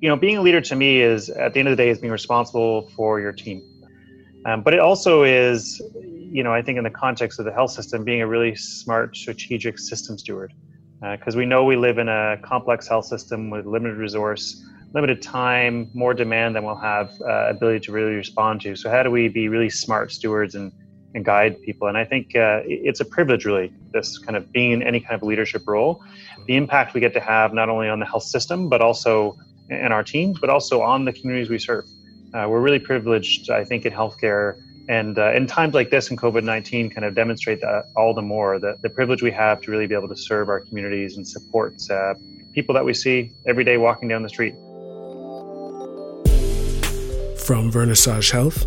you 0.00 0.08
know, 0.08 0.16
being 0.16 0.38
a 0.38 0.42
leader 0.42 0.60
to 0.62 0.76
me 0.76 1.00
is 1.00 1.28
at 1.28 1.52
the 1.52 1.60
end 1.60 1.68
of 1.68 1.76
the 1.76 1.82
day 1.82 1.90
is 1.90 1.98
being 1.98 2.12
responsible 2.12 2.88
for 2.96 3.20
your 3.20 3.32
team. 3.32 3.62
Um, 4.46 4.62
but 4.62 4.72
it 4.72 4.80
also 4.80 5.22
is, 5.22 5.80
you 6.02 6.42
know, 6.42 6.52
I 6.52 6.62
think 6.62 6.78
in 6.78 6.84
the 6.84 6.90
context 6.90 7.38
of 7.38 7.44
the 7.44 7.52
health 7.52 7.72
system, 7.72 8.04
being 8.04 8.22
a 8.22 8.26
really 8.26 8.56
smart, 8.56 9.16
strategic 9.16 9.78
system 9.78 10.16
steward. 10.16 10.52
Because 11.02 11.34
uh, 11.34 11.38
we 11.38 11.46
know 11.46 11.64
we 11.64 11.76
live 11.76 11.98
in 11.98 12.08
a 12.08 12.38
complex 12.42 12.88
health 12.88 13.06
system 13.06 13.50
with 13.50 13.66
limited 13.66 13.98
resource, 13.98 14.64
limited 14.92 15.20
time, 15.22 15.90
more 15.94 16.14
demand 16.14 16.56
than 16.56 16.64
we'll 16.64 16.76
have 16.76 17.10
uh, 17.20 17.48
ability 17.48 17.80
to 17.80 17.92
really 17.92 18.14
respond 18.14 18.62
to. 18.62 18.76
So 18.76 18.90
how 18.90 19.02
do 19.02 19.10
we 19.10 19.28
be 19.28 19.48
really 19.48 19.70
smart 19.70 20.12
stewards 20.12 20.54
and, 20.54 20.72
and 21.14 21.24
guide 21.24 21.60
people? 21.62 21.88
And 21.88 21.96
I 21.96 22.04
think 22.04 22.34
uh, 22.36 22.60
it's 22.64 23.00
a 23.00 23.04
privilege, 23.04 23.44
really, 23.44 23.72
this 23.92 24.18
kind 24.18 24.36
of 24.36 24.50
being 24.52 24.72
in 24.72 24.82
any 24.82 25.00
kind 25.00 25.14
of 25.14 25.22
leadership 25.22 25.62
role, 25.66 26.02
the 26.46 26.56
impact 26.56 26.94
we 26.94 27.00
get 27.00 27.12
to 27.14 27.20
have 27.20 27.52
not 27.52 27.68
only 27.68 27.88
on 27.88 27.98
the 27.98 28.06
health 28.06 28.24
system, 28.24 28.68
but 28.68 28.80
also 28.80 29.36
in 29.70 29.92
our 29.92 30.02
teams, 30.02 30.38
but 30.38 30.50
also 30.50 30.82
on 30.82 31.04
the 31.04 31.12
communities 31.12 31.48
we 31.48 31.58
serve. 31.58 31.84
Uh, 32.34 32.46
we're 32.48 32.60
really 32.60 32.78
privileged, 32.78 33.50
I 33.50 33.64
think, 33.64 33.86
in 33.86 33.92
healthcare. 33.92 34.60
And 34.88 35.18
uh, 35.18 35.32
in 35.32 35.46
times 35.46 35.74
like 35.74 35.90
this 35.90 36.10
in 36.10 36.16
COVID 36.16 36.42
19, 36.42 36.90
kind 36.90 37.04
of 37.04 37.14
demonstrate 37.14 37.60
that 37.60 37.86
all 37.96 38.12
the 38.14 38.22
more 38.22 38.58
the, 38.58 38.76
the 38.82 38.90
privilege 38.90 39.22
we 39.22 39.30
have 39.30 39.60
to 39.62 39.70
really 39.70 39.86
be 39.86 39.94
able 39.94 40.08
to 40.08 40.16
serve 40.16 40.48
our 40.48 40.60
communities 40.60 41.16
and 41.16 41.26
support 41.26 41.74
uh, 41.90 42.14
people 42.52 42.74
that 42.74 42.84
we 42.84 42.94
see 42.94 43.32
every 43.46 43.64
day 43.64 43.76
walking 43.76 44.08
down 44.08 44.22
the 44.22 44.28
street. 44.28 44.54
From 47.46 47.70
Vernissage 47.70 48.30
Health, 48.30 48.66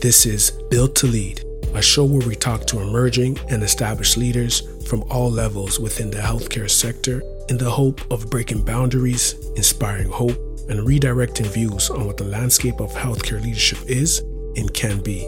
this 0.00 0.26
is 0.26 0.50
Built 0.70 0.94
to 0.96 1.06
Lead, 1.06 1.42
a 1.74 1.82
show 1.82 2.04
where 2.04 2.26
we 2.26 2.34
talk 2.34 2.66
to 2.66 2.80
emerging 2.80 3.38
and 3.50 3.62
established 3.62 4.16
leaders 4.16 4.62
from 4.88 5.02
all 5.10 5.30
levels 5.30 5.78
within 5.80 6.10
the 6.10 6.18
healthcare 6.18 6.70
sector 6.70 7.22
in 7.48 7.56
the 7.56 7.70
hope 7.70 8.00
of 8.10 8.28
breaking 8.30 8.64
boundaries, 8.64 9.34
inspiring 9.56 10.08
hope, 10.08 10.38
and 10.68 10.86
redirecting 10.86 11.46
views 11.46 11.90
on 11.90 12.06
what 12.06 12.16
the 12.16 12.24
landscape 12.24 12.80
of 12.80 12.92
healthcare 12.92 13.42
leadership 13.42 13.78
is 13.86 14.20
and 14.56 14.72
can 14.72 15.00
be. 15.00 15.26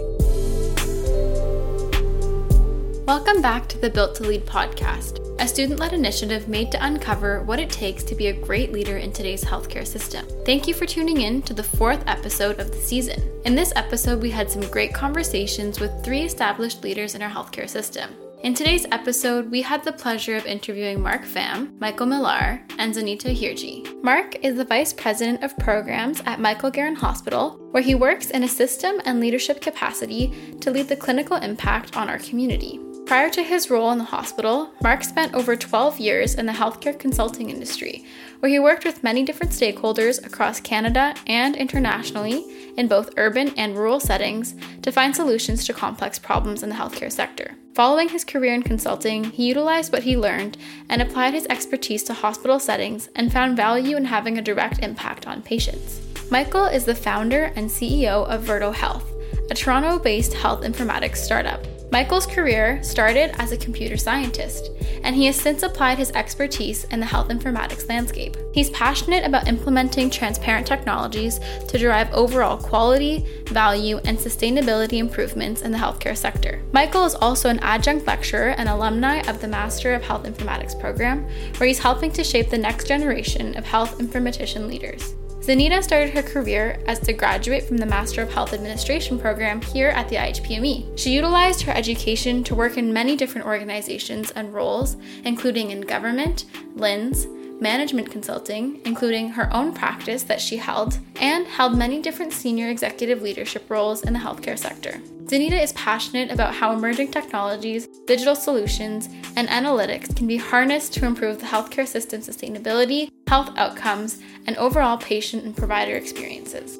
Welcome 3.06 3.40
back 3.40 3.66
to 3.68 3.78
the 3.78 3.88
Built 3.88 4.16
to 4.16 4.24
Lead 4.24 4.44
podcast, 4.44 5.34
a 5.40 5.48
student 5.48 5.80
led 5.80 5.94
initiative 5.94 6.46
made 6.46 6.70
to 6.72 6.84
uncover 6.84 7.42
what 7.42 7.58
it 7.58 7.70
takes 7.70 8.02
to 8.02 8.14
be 8.14 8.26
a 8.26 8.34
great 8.34 8.70
leader 8.70 8.98
in 8.98 9.12
today's 9.12 9.42
healthcare 9.42 9.86
system. 9.86 10.26
Thank 10.44 10.68
you 10.68 10.74
for 10.74 10.84
tuning 10.84 11.22
in 11.22 11.40
to 11.42 11.54
the 11.54 11.62
fourth 11.62 12.02
episode 12.06 12.60
of 12.60 12.70
the 12.70 12.76
season. 12.76 13.22
In 13.46 13.54
this 13.54 13.72
episode, 13.76 14.20
we 14.20 14.30
had 14.30 14.50
some 14.50 14.60
great 14.70 14.92
conversations 14.92 15.80
with 15.80 16.04
three 16.04 16.20
established 16.20 16.82
leaders 16.84 17.14
in 17.14 17.22
our 17.22 17.30
healthcare 17.30 17.68
system. 17.68 18.10
In 18.40 18.54
today's 18.54 18.86
episode, 18.92 19.50
we 19.50 19.62
had 19.62 19.82
the 19.82 19.92
pleasure 19.92 20.36
of 20.36 20.46
interviewing 20.46 21.02
Mark 21.02 21.24
Fam, 21.24 21.76
Michael 21.80 22.06
Millar, 22.06 22.62
and 22.78 22.94
Zanita 22.94 23.36
Hirji. 23.36 24.00
Mark 24.00 24.36
is 24.44 24.56
the 24.56 24.64
Vice 24.64 24.92
President 24.92 25.42
of 25.42 25.58
Programs 25.58 26.22
at 26.24 26.38
Michael 26.38 26.70
Garron 26.70 26.94
Hospital, 26.94 27.58
where 27.72 27.82
he 27.82 27.96
works 27.96 28.30
in 28.30 28.44
a 28.44 28.48
system 28.48 29.00
and 29.04 29.18
leadership 29.18 29.60
capacity 29.60 30.56
to 30.60 30.70
lead 30.70 30.86
the 30.86 30.94
clinical 30.94 31.36
impact 31.36 31.96
on 31.96 32.08
our 32.08 32.20
community. 32.20 32.78
Prior 33.06 33.28
to 33.30 33.42
his 33.42 33.70
role 33.70 33.90
in 33.90 33.98
the 33.98 34.04
hospital, 34.04 34.70
Mark 34.84 35.02
spent 35.02 35.34
over 35.34 35.56
12 35.56 35.98
years 35.98 36.36
in 36.36 36.46
the 36.46 36.52
healthcare 36.52 36.96
consulting 36.96 37.50
industry, 37.50 38.04
where 38.38 38.52
he 38.52 38.60
worked 38.60 38.84
with 38.84 39.02
many 39.02 39.24
different 39.24 39.50
stakeholders 39.50 40.24
across 40.24 40.60
Canada 40.60 41.12
and 41.26 41.56
internationally 41.56 42.44
in 42.76 42.86
both 42.86 43.10
urban 43.16 43.48
and 43.56 43.76
rural 43.76 43.98
settings 43.98 44.54
to 44.82 44.92
find 44.92 45.16
solutions 45.16 45.64
to 45.64 45.72
complex 45.72 46.20
problems 46.20 46.62
in 46.62 46.68
the 46.68 46.76
healthcare 46.76 47.10
sector. 47.10 47.56
Following 47.74 48.08
his 48.08 48.24
career 48.24 48.54
in 48.54 48.62
consulting, 48.62 49.24
he 49.24 49.46
utilized 49.46 49.92
what 49.92 50.02
he 50.02 50.16
learned 50.16 50.56
and 50.88 51.00
applied 51.00 51.34
his 51.34 51.46
expertise 51.46 52.02
to 52.04 52.12
hospital 52.12 52.58
settings 52.58 53.08
and 53.14 53.32
found 53.32 53.56
value 53.56 53.96
in 53.96 54.04
having 54.04 54.36
a 54.36 54.42
direct 54.42 54.82
impact 54.82 55.26
on 55.26 55.42
patients. 55.42 56.00
Michael 56.30 56.66
is 56.66 56.84
the 56.84 56.94
founder 56.94 57.52
and 57.56 57.70
CEO 57.70 58.26
of 58.26 58.42
Verto 58.42 58.74
Health, 58.74 59.10
a 59.50 59.54
Toronto 59.54 59.98
based 59.98 60.34
health 60.34 60.62
informatics 60.62 61.18
startup. 61.18 61.64
Michael's 61.90 62.26
career 62.26 62.82
started 62.82 63.34
as 63.40 63.50
a 63.50 63.56
computer 63.56 63.96
scientist, 63.96 64.70
and 65.02 65.16
he 65.16 65.24
has 65.24 65.36
since 65.36 65.62
applied 65.62 65.96
his 65.96 66.10
expertise 66.10 66.84
in 66.84 67.00
the 67.00 67.06
health 67.06 67.28
informatics 67.28 67.88
landscape. 67.88 68.36
He's 68.52 68.68
passionate 68.70 69.24
about 69.24 69.48
implementing 69.48 70.10
transparent 70.10 70.66
technologies 70.66 71.40
to 71.66 71.78
drive 71.78 72.12
overall 72.12 72.58
quality, 72.58 73.24
value, 73.46 73.98
and 74.04 74.18
sustainability 74.18 74.98
improvements 74.98 75.62
in 75.62 75.72
the 75.72 75.78
healthcare 75.78 76.16
sector. 76.16 76.62
Michael 76.72 77.06
is 77.06 77.14
also 77.14 77.48
an 77.48 77.60
adjunct 77.60 78.06
lecturer 78.06 78.50
and 78.58 78.68
alumni 78.68 79.20
of 79.28 79.40
the 79.40 79.48
Master 79.48 79.94
of 79.94 80.02
Health 80.02 80.24
Informatics 80.24 80.78
program, 80.78 81.26
where 81.56 81.68
he's 81.68 81.78
helping 81.78 82.12
to 82.12 82.22
shape 82.22 82.50
the 82.50 82.58
next 82.58 82.86
generation 82.86 83.56
of 83.56 83.64
health 83.64 83.98
informatician 83.98 84.68
leaders. 84.68 85.14
Zanita 85.48 85.82
started 85.82 86.12
her 86.12 86.22
career 86.22 86.78
as 86.86 87.00
the 87.00 87.14
graduate 87.14 87.64
from 87.64 87.78
the 87.78 87.86
Master 87.86 88.20
of 88.20 88.30
Health 88.30 88.52
Administration 88.52 89.18
program 89.18 89.62
here 89.62 89.88
at 89.88 90.06
the 90.10 90.16
IHPME. 90.16 90.98
She 90.98 91.14
utilized 91.14 91.62
her 91.62 91.72
education 91.72 92.44
to 92.44 92.54
work 92.54 92.76
in 92.76 92.92
many 92.92 93.16
different 93.16 93.46
organizations 93.46 94.30
and 94.32 94.52
roles, 94.52 94.98
including 95.24 95.70
in 95.70 95.80
government, 95.80 96.44
LHINs, 96.76 97.26
management 97.62 98.10
consulting, 98.10 98.82
including 98.84 99.30
her 99.30 99.50
own 99.50 99.72
practice 99.72 100.22
that 100.24 100.42
she 100.42 100.58
held, 100.58 100.98
and 101.16 101.46
held 101.46 101.78
many 101.78 102.02
different 102.02 102.34
senior 102.34 102.68
executive 102.68 103.22
leadership 103.22 103.70
roles 103.70 104.02
in 104.02 104.12
the 104.12 104.18
healthcare 104.18 104.58
sector. 104.58 105.00
Zanita 105.24 105.62
is 105.62 105.72
passionate 105.72 106.30
about 106.30 106.54
how 106.54 106.72
emerging 106.72 107.10
technologies, 107.10 107.86
digital 108.06 108.34
solutions, 108.34 109.08
and 109.34 109.48
analytics 109.48 110.14
can 110.14 110.26
be 110.26 110.36
harnessed 110.36 110.92
to 110.94 111.06
improve 111.06 111.40
the 111.40 111.46
healthcare 111.46 111.86
system 111.86 112.20
sustainability, 112.20 113.10
health 113.28 113.50
outcomes, 113.56 114.18
and 114.46 114.56
overall 114.56 114.96
patient 114.96 115.44
and 115.44 115.54
provider 115.54 115.94
experiences. 115.94 116.78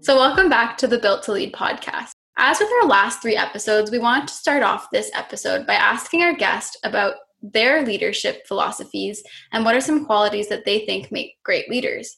So, 0.00 0.16
welcome 0.16 0.48
back 0.48 0.78
to 0.78 0.86
the 0.86 0.98
Built 0.98 1.22
to 1.24 1.32
Lead 1.32 1.52
podcast. 1.52 2.12
As 2.38 2.58
with 2.60 2.70
our 2.80 2.88
last 2.88 3.20
three 3.20 3.36
episodes, 3.36 3.90
we 3.90 3.98
want 3.98 4.28
to 4.28 4.34
start 4.34 4.62
off 4.62 4.88
this 4.90 5.10
episode 5.12 5.66
by 5.66 5.74
asking 5.74 6.22
our 6.22 6.34
guest 6.34 6.78
about 6.82 7.16
their 7.42 7.84
leadership 7.84 8.46
philosophies 8.46 9.22
and 9.52 9.64
what 9.64 9.74
are 9.74 9.80
some 9.80 10.06
qualities 10.06 10.48
that 10.48 10.64
they 10.64 10.86
think 10.86 11.12
make 11.12 11.34
great 11.44 11.68
leaders. 11.68 12.16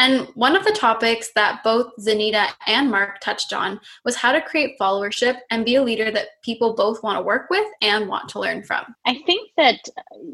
And 0.00 0.28
one 0.28 0.56
of 0.56 0.64
the 0.64 0.72
topics 0.72 1.30
that 1.34 1.62
both 1.62 1.92
Zanita 2.00 2.46
and 2.66 2.90
Mark 2.90 3.20
touched 3.20 3.52
on 3.52 3.78
was 4.02 4.16
how 4.16 4.32
to 4.32 4.40
create 4.40 4.78
followership 4.80 5.36
and 5.50 5.62
be 5.62 5.74
a 5.74 5.82
leader 5.82 6.10
that 6.10 6.42
people 6.42 6.74
both 6.74 7.02
want 7.02 7.18
to 7.18 7.22
work 7.22 7.50
with 7.50 7.66
and 7.82 8.08
want 8.08 8.30
to 8.30 8.40
learn 8.40 8.62
from. 8.62 8.94
I 9.04 9.20
think 9.26 9.50
that, 9.58 9.78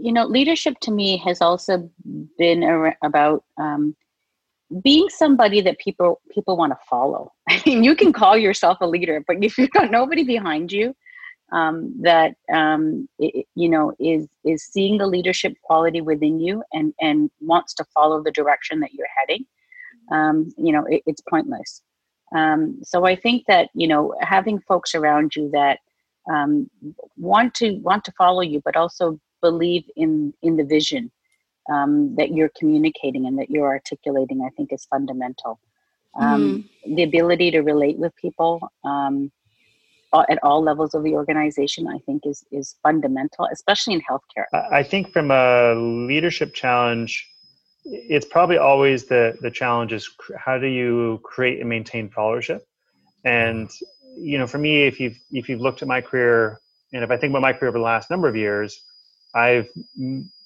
you 0.00 0.12
know, 0.12 0.25
leadership 0.25 0.78
to 0.82 0.93
me 0.93 1.16
has 1.16 1.41
also 1.41 1.91
been 2.38 2.93
about 3.03 3.43
um, 3.60 3.97
being 4.84 5.09
somebody 5.09 5.60
that 5.62 5.81
people 5.81 6.21
people 6.31 6.56
want 6.56 6.71
to 6.71 6.78
follow. 6.88 7.32
I 7.49 7.60
mean, 7.66 7.82
you 7.82 7.97
can 7.97 8.12
call 8.12 8.38
yourself 8.38 8.78
a 8.81 8.87
leader, 8.87 9.25
but 9.26 9.43
if 9.43 9.59
you've 9.59 9.72
got 9.72 9.91
nobody 9.91 10.22
behind 10.22 10.71
you 10.71 10.94
um, 11.50 11.93
that 12.03 12.34
um, 12.55 13.09
it, 13.19 13.47
you 13.56 13.69
know 13.69 13.94
is 13.99 14.28
is 14.44 14.65
seeing 14.65 14.99
the 14.99 15.09
leadership 15.09 15.55
quality 15.62 16.00
within 16.00 16.38
you 16.38 16.62
and 16.72 16.94
and 17.00 17.31
wants 17.41 17.75
to 17.75 17.84
follow 17.93 18.22
the 18.22 18.31
direction 18.31 18.78
that 18.81 18.93
you're 18.94 19.09
heading, 19.19 19.44
um, 20.11 20.50
you 20.56 20.72
know, 20.72 20.84
it, 20.84 21.03
it's 21.06 21.22
pointless. 21.28 21.83
Um, 22.34 22.81
so 22.83 23.05
I 23.06 23.17
think 23.17 23.44
that 23.47 23.71
you 23.75 23.87
know 23.87 24.15
having 24.21 24.61
folks 24.61 24.94
around 24.94 25.37
you 25.37 25.50
that 25.53 25.78
um, 26.31 26.69
want 27.17 27.55
to 27.55 27.77
want 27.78 28.05
to 28.05 28.12
follow 28.12 28.43
you, 28.43 28.61
but 28.65 28.77
also 28.77 29.21
believe 29.41 29.84
in 29.97 30.34
in 30.43 30.56
the 30.56 30.65
vision 30.65 31.11
um, 31.72 32.15
that 32.17 32.33
you're 32.33 32.50
communicating 32.59 33.27
and 33.27 33.39
that 33.39 33.50
you're 33.50 33.69
articulating, 33.69 34.43
I 34.43 34.50
think 34.56 34.72
is 34.72 34.87
fundamental. 34.87 35.61
Um, 36.19 36.69
mm. 36.87 36.97
The 36.97 37.03
ability 37.03 37.50
to 37.53 37.61
relate 37.61 37.99
with 37.99 38.15
people 38.17 38.61
um, 38.84 39.31
at 40.31 40.38
all 40.43 40.62
levels 40.62 40.94
of 40.94 41.03
the 41.03 41.12
organization, 41.12 41.87
I 41.87 41.99
think, 42.06 42.23
is 42.27 42.44
is 42.50 42.77
fundamental, 42.83 43.49
especially 43.53 43.94
in 43.94 44.02
healthcare. 44.02 44.47
I 44.73 44.82
think 44.82 45.12
from 45.12 45.31
a 45.31 45.75
leadership 45.75 46.55
challenge, 46.55 47.29
it's 47.88 48.27
probably 48.27 48.59
always 48.59 49.05
the 49.05 49.37
the 49.41 49.50
challenge 49.50 49.93
is 49.93 50.11
how 50.37 50.59
do 50.59 50.67
you 50.67 51.21
create 51.23 51.61
and 51.61 51.69
maintain 51.69 52.09
followership, 52.09 52.62
and 53.25 53.71
you 54.17 54.38
know, 54.38 54.47
for 54.47 54.59
me, 54.59 54.85
if 54.85 54.99
you've 54.99 55.19
if 55.31 55.49
you've 55.49 55.61
looked 55.61 55.83
at 55.83 55.88
my 55.88 56.00
career, 56.00 56.61
and 56.93 57.05
if 57.05 57.11
I 57.11 57.17
think 57.17 57.31
about 57.31 57.43
my 57.43 57.53
career 57.53 57.69
over 57.69 57.79
the 57.79 57.85
last 57.85 58.11
number 58.11 58.29
of 58.29 58.37
years, 58.37 58.83
I've 59.35 59.69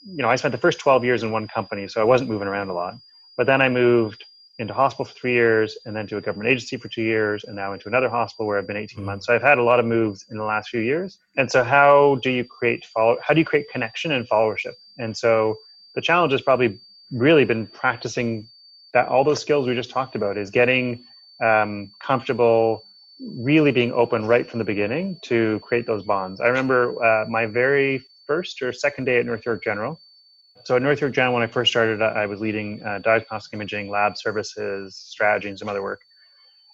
you 0.07 0.23
know, 0.23 0.29
I 0.29 0.37
spent 0.37 0.53
the 0.53 0.59
first 0.59 0.79
12 0.79 1.05
years 1.05 1.23
in 1.23 1.31
one 1.31 1.47
company, 1.47 1.87
so 1.89 2.01
I 2.01 2.05
wasn't 2.05 2.31
moving 2.31 2.49
around 2.49 2.71
a 2.71 2.75
lot. 2.75 2.95
But 3.37 3.47
then 3.47 3.61
I 3.61 3.69
moved 3.69 4.25
into 4.59 4.75
hospital 4.75 5.07
for 5.07 5.15
three 5.15 5.33
years 5.33 5.79
and 5.87 5.97
then 5.97 6.07
to 6.07 6.19
a 6.19 6.21
government 6.21 6.51
agency 6.51 6.77
for 6.77 6.89
two 6.89 7.03
years 7.03 7.45
and 7.45 7.57
now 7.57 7.73
into 7.73 7.89
another 7.89 8.11
hospital 8.11 8.47
where 8.47 8.59
I've 8.59 8.67
been 8.67 8.77
18 8.77 8.97
mm-hmm. 8.97 9.07
months. 9.07 9.27
So 9.27 9.35
I've 9.35 9.43
had 9.43 9.59
a 9.59 9.63
lot 9.63 9.81
of 9.81 9.87
moves 9.87 10.27
in 10.31 10.37
the 10.37 10.45
last 10.45 10.69
few 10.69 10.81
years. 10.81 11.19
And 11.39 11.51
so 11.51 11.65
how 11.65 12.19
do 12.23 12.31
you 12.31 12.45
create 12.45 12.85
follow 12.85 13.17
how 13.23 13.33
do 13.33 13.41
you 13.41 13.47
create 13.47 13.71
connection 13.71 14.13
and 14.13 14.29
followership? 14.29 14.75
And 14.99 15.17
so 15.17 15.57
the 15.95 16.03
challenge 16.03 16.35
is 16.35 16.43
probably 16.43 16.79
really 17.11 17.45
been 17.45 17.67
practicing 17.67 18.49
that 18.93 19.09
all 19.09 19.25
those 19.25 19.41
skills 19.41 19.67
we 19.67 19.75
just 19.75 19.91
talked 19.91 20.17
about 20.17 20.37
is 20.37 20.51
getting 20.51 21.05
um, 21.43 21.91
comfortable 22.01 22.85
really 23.21 23.71
being 23.71 23.93
open 23.93 24.27
right 24.27 24.49
from 24.49 24.59
the 24.59 24.65
beginning 24.65 25.19
to 25.23 25.61
create 25.61 25.87
those 25.87 26.03
bonds. 26.05 26.41
I 26.41 26.49
remember 26.49 27.03
uh, 27.05 27.27
my 27.29 27.47
very 27.47 28.03
first 28.27 28.62
or 28.62 28.73
second 28.73 29.05
day 29.05 29.19
at 29.19 29.27
North 29.27 29.45
York 29.45 29.62
General. 29.62 30.01
So 30.65 30.77
at 30.77 30.83
North 30.83 31.01
York 31.01 31.12
General, 31.12 31.35
when 31.35 31.43
I 31.43 31.47
first 31.47 31.71
started, 31.71 32.03
I 32.03 32.27
was 32.27 32.41
leading 32.41 32.83
uh, 32.83 32.99
diagnostic 32.99 33.55
imaging, 33.55 33.91
lab 33.91 34.17
services, 34.17 34.97
strategy, 34.97 35.49
and 35.49 35.59
some 35.59 35.69
other 35.69 35.83
work. 35.83 36.01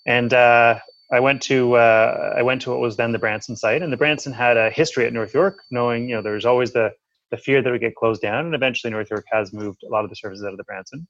And 0.07 0.33
uh, 0.33 0.81
I 1.11 1.21
went 1.21 1.43
to 1.43 1.75
uh, 1.75 2.35
I 2.37 2.43
went 2.43 2.63
to 2.63 2.71
what 2.71 2.81
was 2.81 2.97
then 2.97 3.13
the 3.13 3.19
Branson 3.19 3.57
site, 3.57 3.83
and 3.83 3.93
the 3.93 3.97
Branson 3.97 4.33
had 4.33 4.57
a 4.57 4.71
history 4.71 5.07
at 5.07 5.13
North 5.13 5.35
York, 5.35 5.63
knowing 5.71 6.09
you 6.09 6.17
know 6.17 6.23
there's 6.23 6.45
always 6.45 6.73
the 6.73 6.93
the 7.31 7.37
fear 7.37 7.63
that 7.63 7.69
it 7.69 7.73
would 7.73 7.81
get 7.81 7.95
closed 7.97 8.23
down, 8.23 8.47
and 8.47 8.55
eventually 8.55 8.91
North 8.91 9.11
York 9.11 9.25
has 9.31 9.53
moved 9.53 9.83
a 9.83 9.89
lot 9.89 10.05
of 10.05 10.11
the 10.11 10.17
services 10.17 10.45
out 10.45 10.53
of 10.53 10.59
the 10.59 10.65
Branson. 10.65 11.07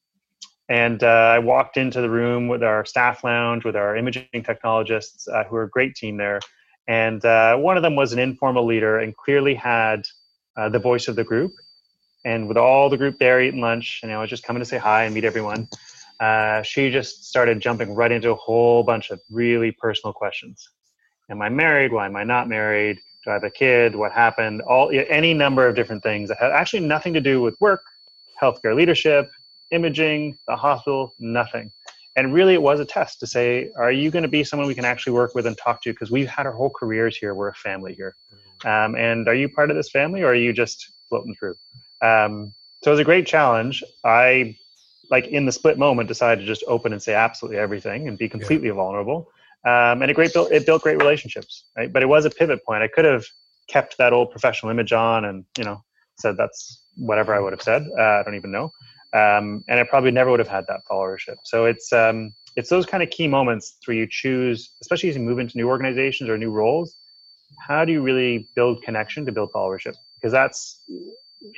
And 0.68 1.02
uh, 1.02 1.06
I 1.06 1.38
walked 1.38 1.76
into 1.76 2.00
the 2.00 2.10
room 2.10 2.48
with 2.48 2.62
our 2.62 2.84
staff 2.84 3.22
lounge 3.22 3.64
with 3.64 3.76
our 3.76 3.96
imaging 3.96 4.42
technologists, 4.44 5.28
uh, 5.28 5.44
who 5.44 5.56
are 5.56 5.64
a 5.64 5.70
great 5.70 5.94
team 5.94 6.16
there. 6.16 6.40
And 6.88 7.24
uh, 7.24 7.56
one 7.56 7.76
of 7.76 7.82
them 7.82 7.96
was 7.96 8.12
an 8.12 8.18
informal 8.18 8.66
leader 8.66 8.98
and 8.98 9.16
clearly 9.16 9.54
had 9.54 10.02
uh, 10.56 10.68
the 10.68 10.78
voice 10.78 11.08
of 11.08 11.16
the 11.16 11.24
group. 11.24 11.52
And 12.24 12.48
with 12.48 12.56
all 12.56 12.88
the 12.88 12.96
group 12.96 13.18
there 13.18 13.40
eating 13.40 13.60
lunch, 13.60 14.00
and 14.02 14.10
I 14.10 14.18
was 14.18 14.28
just 14.28 14.42
coming 14.42 14.60
to 14.60 14.66
say 14.66 14.78
hi 14.78 15.04
and 15.04 15.14
meet 15.14 15.24
everyone. 15.24 15.68
Uh, 16.18 16.62
she 16.62 16.90
just 16.90 17.26
started 17.26 17.60
jumping 17.60 17.94
right 17.94 18.10
into 18.10 18.30
a 18.30 18.34
whole 18.34 18.82
bunch 18.82 19.10
of 19.10 19.20
really 19.30 19.70
personal 19.70 20.12
questions. 20.12 20.68
Am 21.30 21.42
I 21.42 21.48
married? 21.48 21.92
Why 21.92 22.06
am 22.06 22.16
I 22.16 22.24
not 22.24 22.48
married? 22.48 22.98
Do 23.26 23.32
I 23.32 23.34
have 23.34 23.44
a 23.44 23.50
kid? 23.50 23.96
What 23.96 24.12
happened? 24.12 24.62
All 24.62 24.90
any 25.08 25.34
number 25.34 25.66
of 25.66 25.74
different 25.74 26.04
things 26.04 26.28
that 26.28 26.38
had 26.38 26.52
actually 26.52 26.86
nothing 26.86 27.12
to 27.14 27.20
do 27.20 27.42
with 27.42 27.60
work, 27.60 27.82
healthcare 28.40 28.76
leadership, 28.76 29.28
imaging, 29.72 30.38
the 30.46 30.54
hospital, 30.54 31.12
nothing. 31.18 31.72
And 32.14 32.32
really, 32.32 32.54
it 32.54 32.62
was 32.62 32.78
a 32.78 32.84
test 32.84 33.18
to 33.20 33.26
say, 33.26 33.70
are 33.76 33.90
you 33.90 34.12
going 34.12 34.22
to 34.22 34.28
be 34.28 34.44
someone 34.44 34.68
we 34.68 34.76
can 34.76 34.84
actually 34.84 35.12
work 35.12 35.34
with 35.34 35.44
and 35.44 35.58
talk 35.58 35.82
to? 35.82 35.90
Because 35.90 36.10
we've 36.10 36.28
had 36.28 36.46
our 36.46 36.52
whole 36.52 36.70
careers 36.70 37.16
here. 37.16 37.34
We're 37.34 37.48
a 37.48 37.54
family 37.54 37.94
here. 37.94 38.14
Um, 38.64 38.94
and 38.94 39.26
are 39.26 39.34
you 39.34 39.48
part 39.48 39.70
of 39.70 39.76
this 39.76 39.90
family 39.90 40.22
or 40.22 40.28
are 40.28 40.34
you 40.34 40.52
just 40.52 40.92
floating 41.08 41.34
through? 41.34 41.56
Um, 42.02 42.54
so 42.82 42.90
it 42.90 42.94
was 42.94 43.00
a 43.00 43.04
great 43.04 43.26
challenge. 43.26 43.82
I, 44.04 44.56
like 45.10 45.26
in 45.26 45.46
the 45.46 45.52
split 45.52 45.78
moment, 45.78 46.08
decided 46.08 46.42
to 46.42 46.46
just 46.46 46.64
open 46.68 46.92
and 46.92 47.02
say 47.02 47.12
absolutely 47.12 47.58
everything 47.58 48.06
and 48.06 48.16
be 48.16 48.28
completely 48.28 48.68
yeah. 48.68 48.74
vulnerable. 48.74 49.28
Um, 49.64 50.02
and 50.02 50.10
it 50.10 50.14
great 50.14 50.32
built, 50.32 50.52
it 50.52 50.64
built 50.64 50.82
great 50.82 50.98
relationships, 50.98 51.64
right? 51.76 51.92
But 51.92 52.02
it 52.02 52.06
was 52.06 52.24
a 52.24 52.30
pivot 52.30 52.64
point. 52.64 52.82
I 52.82 52.88
could 52.88 53.04
have 53.04 53.24
kept 53.68 53.98
that 53.98 54.12
old 54.12 54.30
professional 54.30 54.70
image 54.70 54.92
on 54.92 55.24
and 55.24 55.44
you 55.58 55.64
know 55.64 55.82
said 56.18 56.36
that's 56.36 56.84
whatever 56.96 57.34
I 57.34 57.40
would 57.40 57.52
have 57.52 57.62
said. 57.62 57.84
Uh, 57.98 58.02
I 58.02 58.22
don't 58.22 58.36
even 58.36 58.52
know 58.52 58.70
um, 59.16 59.64
and 59.68 59.80
I 59.80 59.84
probably 59.84 60.10
never 60.10 60.30
would 60.30 60.40
have 60.40 60.48
had 60.48 60.66
that 60.68 60.80
followership. 60.90 61.36
So 61.44 61.64
it's 61.64 61.92
um, 61.92 62.34
it's 62.56 62.68
those 62.68 62.84
kind 62.84 63.02
of 63.02 63.10
key 63.10 63.28
moments 63.28 63.78
where 63.86 63.96
you 63.96 64.06
choose, 64.10 64.74
especially 64.82 65.08
as 65.08 65.16
you 65.16 65.22
move 65.22 65.38
into 65.38 65.56
new 65.56 65.68
organizations 65.68 66.28
or 66.28 66.36
new 66.36 66.50
roles. 66.50 66.96
How 67.66 67.84
do 67.84 67.92
you 67.92 68.02
really 68.02 68.48
build 68.54 68.82
connection 68.82 69.24
to 69.24 69.32
build 69.32 69.52
followership? 69.52 69.94
Because 70.16 70.32
that's 70.32 70.82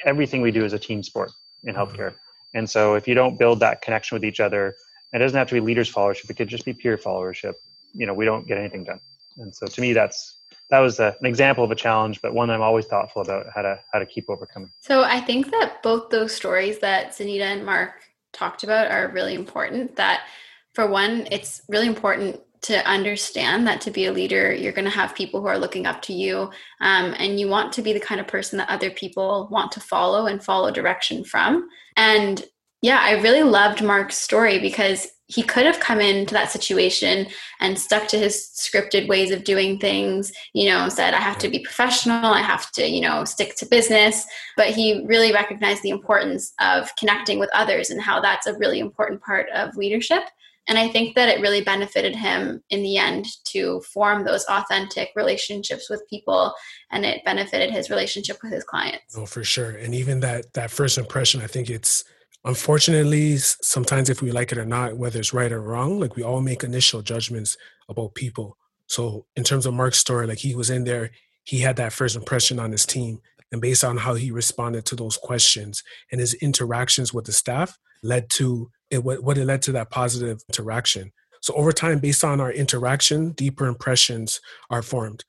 everything 0.05 0.41
we 0.41 0.53
do 0.53 0.65
is 0.65 0.73
a 0.73 0.79
team 0.79 1.03
sport 1.03 1.33
in 1.65 1.75
mm-hmm. 1.75 1.83
healthcare. 1.83 2.15
And 2.55 2.69
so 2.69 2.95
if 2.95 3.09
you 3.09 3.15
don't 3.15 3.39
build 3.39 3.61
that 3.61 3.83
connection 3.83 4.15
with 4.17 4.25
each 4.25 4.41
other, 4.41 4.77
it 5.13 5.19
doesn't 5.19 5.37
have 5.37 5.49
to 5.49 5.55
be 5.55 5.61
leaders 5.61 5.93
followership. 5.93 6.31
It 6.31 6.37
could 6.37 6.49
just 6.49 6.65
be 6.65 6.73
peer 6.73 6.97
followership. 6.97 7.55
You 7.93 8.07
know, 8.07 8.15
we 8.15 8.25
don't 8.25 8.47
get 8.47 8.59
anything 8.59 8.85
done. 8.85 9.01
And 9.39 9.55
so 9.55 9.67
to 9.67 9.81
me, 9.81 9.93
that's 9.93 10.37
that 10.71 10.81
was 10.81 11.01
a, 11.01 11.17
an 11.21 11.27
example 11.27 11.65
of 11.65 11.71
a 11.71 11.75
challenge, 11.75 12.21
but 12.21 12.35
one 12.35 12.51
I'm 12.51 12.61
always 12.61 12.87
thoughtful 12.87 13.23
about 13.23 13.47
how 13.55 13.63
to 13.63 13.79
how 13.93 13.99
to 13.99 14.07
keep 14.07 14.29
overcoming. 14.29 14.71
So 14.81 15.03
I 15.03 15.21
think 15.21 15.51
that 15.51 15.83
both 15.83 16.11
those 16.11 16.35
stories 16.35 16.79
that 16.81 17.13
zanita 17.13 17.43
and 17.43 17.65
Mark 17.65 18.03
talked 18.33 18.65
about 18.65 18.91
are 18.91 19.09
really 19.09 19.35
important. 19.35 19.97
That 19.97 20.27
for 20.75 20.87
one, 20.87 21.27
it's 21.31 21.63
really 21.69 21.87
important 21.87 22.41
to 22.61 22.87
understand 22.87 23.67
that 23.67 23.81
to 23.83 23.91
be 23.91 24.07
a 24.07 24.13
leader, 24.13 24.53
you're 24.53 24.73
going 24.73 24.85
to 24.85 24.91
have 24.91 25.15
people 25.15 25.41
who 25.41 25.47
are 25.47 25.59
looking 25.59 25.87
up 25.87 26.03
to 26.03 26.13
you, 26.13 26.51
um, 26.81 27.15
and 27.19 27.39
you 27.39 27.49
want 27.49 27.73
to 27.73 27.83
be 27.83 27.93
the 27.93 28.01
kind 28.01 28.21
of 28.21 28.27
person 28.27 28.59
that 28.59 28.69
other 28.69 28.91
people 28.91 29.49
want 29.51 29.71
to 29.73 29.81
follow 29.81 30.27
and 30.27 30.43
follow 30.43 30.71
direction 30.71 31.25
from. 31.25 31.69
And 31.97 32.45
yeah, 32.83 32.99
I 33.01 33.21
really 33.21 33.43
loved 33.43 33.83
Mark's 33.83 34.19
story 34.19 34.59
because 34.59 35.09
he 35.29 35.43
could 35.43 35.67
have 35.67 35.79
come 35.79 36.01
into 36.01 36.35
that 36.35 36.51
situation 36.51 37.27
and 37.61 37.79
stuck 37.79 38.09
to 38.09 38.19
his 38.19 38.51
scripted 38.57 39.09
ways 39.09 39.31
of 39.31 39.45
doing 39.45 39.79
things 39.79 40.33
you 40.55 40.69
know 40.69 40.89
said 40.89 41.15
i 41.15 41.21
have 41.21 41.39
to 41.39 41.49
be 41.49 41.59
professional 41.61 42.33
i 42.33 42.41
have 42.41 42.71
to 42.73 42.89
you 42.89 43.01
know 43.01 43.25
stick 43.25 43.55
to 43.57 43.67
business. 43.67 44.27
But 44.57 44.69
he 44.69 45.05
really 45.07 45.33
recognized 45.33 45.83
the 45.83 45.91
importance 45.91 46.53
of 46.61 46.95
connecting 46.97 47.39
with 47.39 47.51
others 47.55 47.91
and 47.91 48.01
how 48.01 48.21
that's 48.21 48.47
a 48.47 48.57
really 48.59 48.81
important 48.81 49.23
part 49.23 49.49
of 49.51 49.77
leadership. 49.77 50.23
And 50.69 50.79
i 50.79 50.89
think 50.89 51.15
that 51.15 51.29
it 51.29 51.41
really 51.41 51.63
benefited 51.63 52.15
him 52.15 52.63
in 52.71 52.83
the 52.83 52.99
end 52.99 53.27
to 53.53 53.81
form 53.81 54.25
those 54.25 54.45
authentic 54.47 55.11
relationships 55.17 55.89
with 55.89 56.09
people 56.11 56.53
and 56.91 57.05
it 57.05 57.25
benefited 57.25 57.71
his 57.71 57.91
relationship 57.91 58.39
with 58.43 58.53
his 58.53 58.65
clients. 58.65 59.17
Oh 59.17 59.27
for 59.27 59.45
sure. 59.45 59.71
And 59.71 59.95
even 59.95 60.21
that 60.21 60.53
that 60.55 60.71
first 60.71 60.99
impression 60.99 61.41
i 61.41 61.47
think 61.47 61.71
it's 61.71 62.05
unfortunately 62.45 63.37
sometimes 63.37 64.09
if 64.09 64.23
we 64.23 64.31
like 64.31 64.53
it 64.53 64.59
or 64.59 64.65
not 64.65 64.97
whether 64.97 65.19
it's 65.19 65.33
right 65.33 65.53
or 65.53 65.61
wrong 65.61 65.99
like 65.99 66.17
we 66.17 66.23
all 66.23 66.41
make 66.41 66.63
initial 66.63 67.03
judgments 67.03 67.57
about 67.89 68.15
people. 68.15 68.57
So 68.87 69.27
in 69.37 69.45
terms 69.45 69.67
of 69.67 69.75
mark's 69.75 69.99
story 69.99 70.27
like 70.27 70.39
he 70.39 70.55
was 70.55 70.71
in 70.71 70.85
there 70.85 71.11
he 71.45 71.61
had 71.61 71.77
that 71.77 71.93
first 71.93 72.17
impression 72.17 72.59
on 72.59 72.73
his 72.73 72.87
team 72.87 73.21
and 73.51 73.61
based 73.61 73.83
on 73.83 73.97
how 73.97 74.15
he 74.15 74.31
responded 74.31 74.85
to 74.87 74.97
those 74.97 75.17
questions 75.17 75.83
and 76.13 76.21
his 76.21 76.35
interactions 76.35 77.13
with 77.15 77.25
the 77.25 77.33
staff 77.33 77.77
led 78.03 78.31
to 78.31 78.71
it 78.91 79.03
what 79.03 79.39
it 79.39 79.45
led 79.45 79.63
to 79.63 79.73
that 79.73 79.91
positive 79.91 80.41
interaction. 80.49 81.13
So 81.41 81.55
over 81.55 81.73
time 81.73 81.99
based 81.99 82.25
on 82.25 82.41
our 82.41 82.53
interaction 82.53 83.33
deeper 83.33 83.67
impressions 83.67 84.41
are 84.71 84.83
formed. 84.83 85.25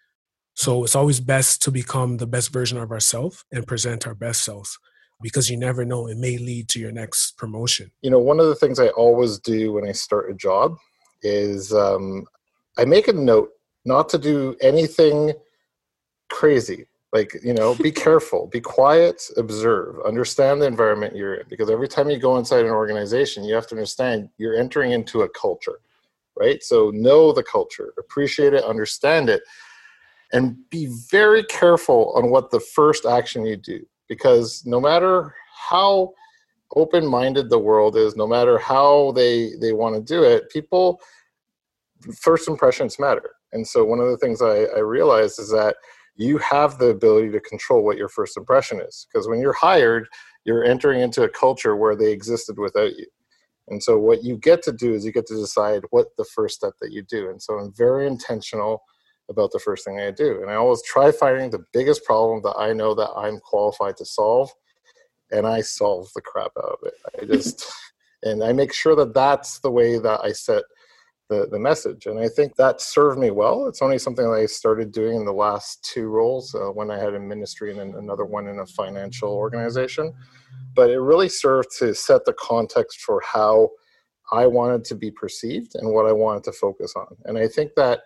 So 0.55 0.83
it's 0.83 0.95
always 0.95 1.19
best 1.19 1.61
to 1.63 1.71
become 1.71 2.17
the 2.17 2.27
best 2.27 2.51
version 2.51 2.77
of 2.77 2.91
ourselves 2.91 3.45
and 3.51 3.65
present 3.65 4.05
our 4.05 4.15
best 4.15 4.43
selves 4.43 4.77
because 5.21 5.49
you 5.49 5.57
never 5.57 5.85
know 5.85 6.07
it 6.07 6.17
may 6.17 6.37
lead 6.37 6.67
to 6.69 6.79
your 6.79 6.91
next 6.91 7.37
promotion. 7.37 7.91
You 8.01 8.11
know 8.11 8.19
one 8.19 8.39
of 8.39 8.47
the 8.47 8.55
things 8.55 8.79
i 8.79 8.87
always 8.89 9.39
do 9.39 9.73
when 9.73 9.87
i 9.87 9.91
start 9.91 10.31
a 10.31 10.33
job 10.33 10.77
is 11.21 11.73
um, 11.73 12.25
i 12.77 12.85
make 12.85 13.07
a 13.07 13.13
note 13.13 13.49
not 13.85 14.09
to 14.09 14.17
do 14.17 14.55
anything 14.61 15.33
crazy. 16.29 16.85
Like 17.11 17.35
you 17.43 17.53
know 17.53 17.75
be 17.75 17.91
careful 18.05 18.47
be 18.47 18.61
quiet 18.61 19.23
observe 19.35 19.95
understand 20.05 20.61
the 20.61 20.67
environment 20.67 21.15
you're 21.15 21.35
in 21.35 21.47
because 21.49 21.69
every 21.69 21.87
time 21.87 22.09
you 22.09 22.19
go 22.19 22.37
inside 22.37 22.65
an 22.65 22.71
organization 22.71 23.43
you 23.43 23.55
have 23.55 23.65
to 23.67 23.75
understand 23.75 24.29
you're 24.37 24.55
entering 24.55 24.91
into 24.91 25.23
a 25.23 25.29
culture 25.29 25.79
right? 26.39 26.63
So 26.63 26.91
know 26.91 27.33
the 27.33 27.43
culture 27.43 27.93
appreciate 27.97 28.53
it 28.53 28.63
understand 28.63 29.29
it 29.29 29.41
and 30.31 30.57
be 30.69 30.87
very 31.09 31.43
careful 31.43 32.13
on 32.15 32.29
what 32.29 32.51
the 32.51 32.59
first 32.59 33.05
action 33.05 33.45
you 33.45 33.57
do 33.57 33.85
because 34.09 34.63
no 34.65 34.81
matter 34.81 35.33
how 35.69 36.11
open-minded 36.75 37.49
the 37.49 37.57
world 37.57 37.95
is 37.95 38.15
no 38.15 38.27
matter 38.27 38.57
how 38.57 39.11
they 39.13 39.53
they 39.61 39.71
want 39.71 39.95
to 39.95 40.01
do 40.01 40.23
it 40.23 40.49
people 40.51 40.99
first 42.15 42.47
impressions 42.47 42.99
matter. 42.99 43.31
And 43.51 43.67
so 43.67 43.83
one 43.83 43.99
of 43.99 44.07
the 44.07 44.17
things 44.17 44.41
i, 44.41 44.63
I 44.75 44.79
realized 44.79 45.39
is 45.39 45.49
that 45.51 45.75
you 46.15 46.37
have 46.39 46.77
the 46.77 46.87
ability 46.87 47.31
to 47.31 47.39
control 47.39 47.83
what 47.83 47.97
your 47.97 48.09
first 48.09 48.37
impression 48.37 48.81
is 48.81 49.07
because 49.11 49.27
when 49.27 49.39
you're 49.39 49.53
hired 49.53 50.07
you're 50.45 50.63
entering 50.63 51.01
into 51.01 51.23
a 51.23 51.29
culture 51.29 51.75
where 51.75 51.95
they 51.95 52.11
existed 52.11 52.57
without 52.57 52.95
you. 52.95 53.05
And 53.67 53.81
so 53.83 53.99
what 53.99 54.23
you 54.23 54.37
get 54.37 54.63
to 54.63 54.71
do 54.71 54.93
is 54.93 55.05
you 55.05 55.11
get 55.11 55.27
to 55.27 55.35
decide 55.35 55.83
what 55.91 56.07
the 56.17 56.25
first 56.25 56.55
step 56.55 56.73
that 56.81 56.91
you 56.91 57.03
do. 57.03 57.29
And 57.29 57.41
so 57.41 57.55
i'm 57.55 57.73
very 57.73 58.05
intentional 58.07 58.83
about 59.29 59.51
the 59.51 59.59
first 59.59 59.85
thing 59.85 59.99
I 59.99 60.11
do. 60.11 60.41
And 60.41 60.49
I 60.49 60.55
always 60.55 60.81
try 60.83 61.11
finding 61.11 61.49
the 61.49 61.65
biggest 61.73 62.03
problem 62.03 62.41
that 62.43 62.57
I 62.57 62.73
know 62.73 62.95
that 62.95 63.11
I'm 63.15 63.39
qualified 63.39 63.97
to 63.97 64.05
solve, 64.05 64.49
and 65.31 65.45
I 65.45 65.61
solve 65.61 66.09
the 66.15 66.21
crap 66.21 66.51
out 66.57 66.77
of 66.81 66.87
it. 66.87 66.93
I 67.21 67.25
just, 67.33 67.71
and 68.23 68.43
I 68.43 68.53
make 68.53 68.73
sure 68.73 68.95
that 68.95 69.13
that's 69.13 69.59
the 69.59 69.71
way 69.71 69.99
that 69.99 70.21
I 70.23 70.31
set 70.31 70.63
the, 71.29 71.47
the 71.49 71.59
message. 71.59 72.07
And 72.07 72.19
I 72.19 72.27
think 72.27 72.55
that 72.55 72.81
served 72.81 73.19
me 73.19 73.29
well. 73.29 73.67
It's 73.67 73.83
only 73.83 73.99
something 73.99 74.25
that 74.25 74.37
I 74.37 74.47
started 74.47 74.91
doing 74.91 75.15
in 75.15 75.25
the 75.25 75.31
last 75.31 75.83
two 75.83 76.07
roles 76.07 76.55
uh, 76.55 76.71
when 76.71 76.89
I 76.89 76.97
had 76.97 77.13
a 77.13 77.19
ministry 77.19 77.77
and 77.77 77.95
another 77.95 78.25
one 78.25 78.47
in 78.47 78.59
a 78.59 78.65
financial 78.65 79.29
organization. 79.29 80.11
But 80.75 80.89
it 80.89 80.99
really 80.99 81.29
served 81.29 81.69
to 81.79 81.93
set 81.93 82.25
the 82.25 82.33
context 82.33 83.01
for 83.01 83.21
how 83.21 83.69
I 84.31 84.47
wanted 84.47 84.83
to 84.85 84.95
be 84.95 85.11
perceived 85.11 85.75
and 85.75 85.93
what 85.93 86.07
I 86.07 86.11
wanted 86.11 86.43
to 86.45 86.51
focus 86.51 86.93
on. 86.95 87.15
And 87.25 87.37
I 87.37 87.47
think 87.47 87.71
that 87.75 88.01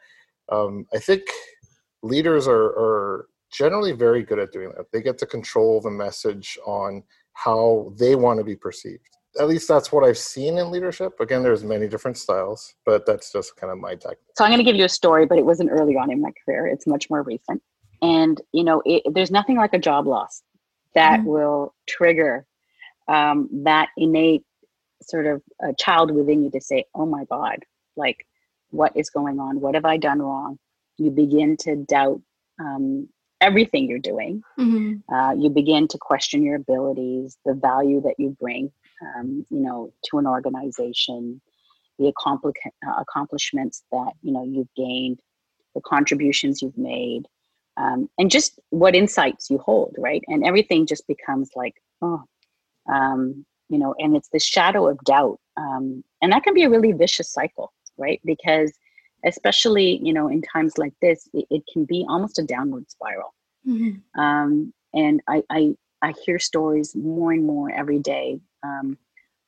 um, 0.52 0.86
I 0.94 1.00
think 1.00 1.24
leaders 2.02 2.48
are, 2.48 2.66
are 2.66 3.28
generally 3.52 3.92
very 3.92 4.24
good 4.24 4.40
at 4.40 4.52
doing 4.52 4.72
that. 4.76 4.92
They 4.92 5.02
get 5.02 5.18
to 5.20 5.26
control 5.26 5.82
the 5.82 5.92
message 5.92 6.58
on 6.66 7.04
how 7.34 7.94
they 7.98 8.16
want 8.16 8.40
to 8.40 8.44
be 8.44 8.56
perceived. 8.56 9.08
At 9.40 9.48
least 9.48 9.68
that's 9.68 9.92
what 9.92 10.04
I've 10.04 10.18
seen 10.18 10.58
in 10.60 10.70
leadership. 10.70 11.20
Again, 11.20 11.42
there's 11.42 11.64
many 11.64 11.88
different 11.88 12.18
styles, 12.18 12.76
but 12.86 13.06
that's 13.06 13.32
just 13.32 13.56
kind 13.56 13.72
of 13.72 13.80
my 13.80 13.96
tactic. 13.96 14.20
So 14.36 14.44
I'm 14.44 14.52
going 14.52 14.60
to 14.60 14.64
give 14.64 14.76
you 14.76 14.86
a 14.86 14.90
story, 14.90 15.26
but 15.26 15.40
it 15.40 15.46
wasn't 15.46 15.72
early 15.72 15.96
on 15.96 16.12
in 16.12 16.22
my 16.22 16.32
career. 16.46 16.68
It's 16.68 16.86
much 16.86 17.10
more 17.10 17.24
recent. 17.24 17.62
And 18.04 18.40
you 18.52 18.64
know, 18.64 18.82
it, 18.86 19.02
there's 19.12 19.32
nothing 19.32 19.58
like 19.58 19.74
a 19.74 19.80
job 19.80 20.08
loss 20.08 20.44
that 20.94 21.22
mm-hmm. 21.22 21.30
will 21.30 21.74
trigger 21.88 22.46
um, 23.08 23.50
that 23.64 23.90
innate 23.98 24.44
sort 25.02 25.26
of 25.26 25.42
a 25.62 25.74
child 25.74 26.12
within 26.12 26.44
you 26.44 26.52
to 26.52 26.62
say, 26.62 26.86
"Oh 26.94 27.06
my 27.06 27.24
God!" 27.26 27.60
Like 27.96 28.26
what 28.74 28.96
is 28.96 29.10
going 29.10 29.40
on? 29.40 29.60
What 29.62 29.76
have 29.76 29.86
I 29.86 29.98
done 29.98 30.22
wrong? 30.22 30.58
You 30.98 31.12
begin 31.12 31.58
to 31.58 31.76
doubt 31.76 32.22
um, 32.60 33.08
everything 33.40 33.88
you're 33.88 34.00
doing. 34.00 34.42
Mm-hmm. 34.60 35.14
Uh, 35.14 35.34
you 35.34 35.50
begin 35.50 35.88
to 35.90 35.98
question 35.98 36.44
your 36.44 36.56
abilities, 36.56 37.38
the 37.46 37.54
value 37.54 38.02
that 38.02 38.16
you 38.18 38.36
bring, 38.40 38.72
um, 39.02 39.46
you 39.50 39.60
know, 39.60 39.94
to 40.06 40.18
an 40.18 40.26
organization, 40.26 41.42
the 42.00 42.08
accompli- 42.08 42.54
uh, 42.88 43.00
accomplishments 43.00 43.84
that 43.92 44.14
you 44.22 44.32
know 44.32 44.44
you've 44.44 44.74
gained, 44.76 45.20
the 45.76 45.82
contributions 45.82 46.62
you've 46.62 46.78
made, 46.78 47.24
um, 47.78 48.10
and 48.18 48.32
just 48.32 48.60
what 48.70 48.96
insights 48.96 49.50
you 49.50 49.58
hold, 49.58 49.96
right? 49.98 50.24
And 50.28 50.46
everything 50.46 50.86
just 50.86 51.06
becomes 51.08 51.52
like, 51.56 51.76
oh, 52.02 52.24
um, 52.92 53.46
you 53.70 53.78
know, 53.78 53.94
and 54.00 54.16
it's 54.16 54.30
the 54.30 54.40
shadow 54.40 54.88
of 54.88 54.98
doubt, 55.04 55.40
um, 55.58 56.04
and 56.22 56.32
that 56.32 56.44
can 56.44 56.54
be 56.54 56.64
a 56.64 56.70
really 56.70 56.92
vicious 56.94 57.32
cycle, 57.32 57.74
right? 57.98 58.22
Because 58.26 58.72
especially 59.26 60.00
you 60.04 60.14
know 60.14 60.28
in 60.28 60.42
times 60.42 60.78
like 60.78 60.94
this 61.02 61.28
it, 61.34 61.46
it 61.50 61.64
can 61.72 61.86
be 61.86 62.06
almost 62.08 62.40
a 62.40 62.44
downward 62.44 62.90
spiral 62.90 63.34
mm-hmm. 63.68 64.20
um, 64.20 64.74
and 64.94 65.22
I, 65.28 65.44
I 65.50 65.76
i 66.02 66.14
hear 66.26 66.40
stories 66.40 66.96
more 66.96 67.32
and 67.32 67.46
more 67.46 67.72
every 67.72 68.00
day 68.00 68.40
um, 68.64 68.98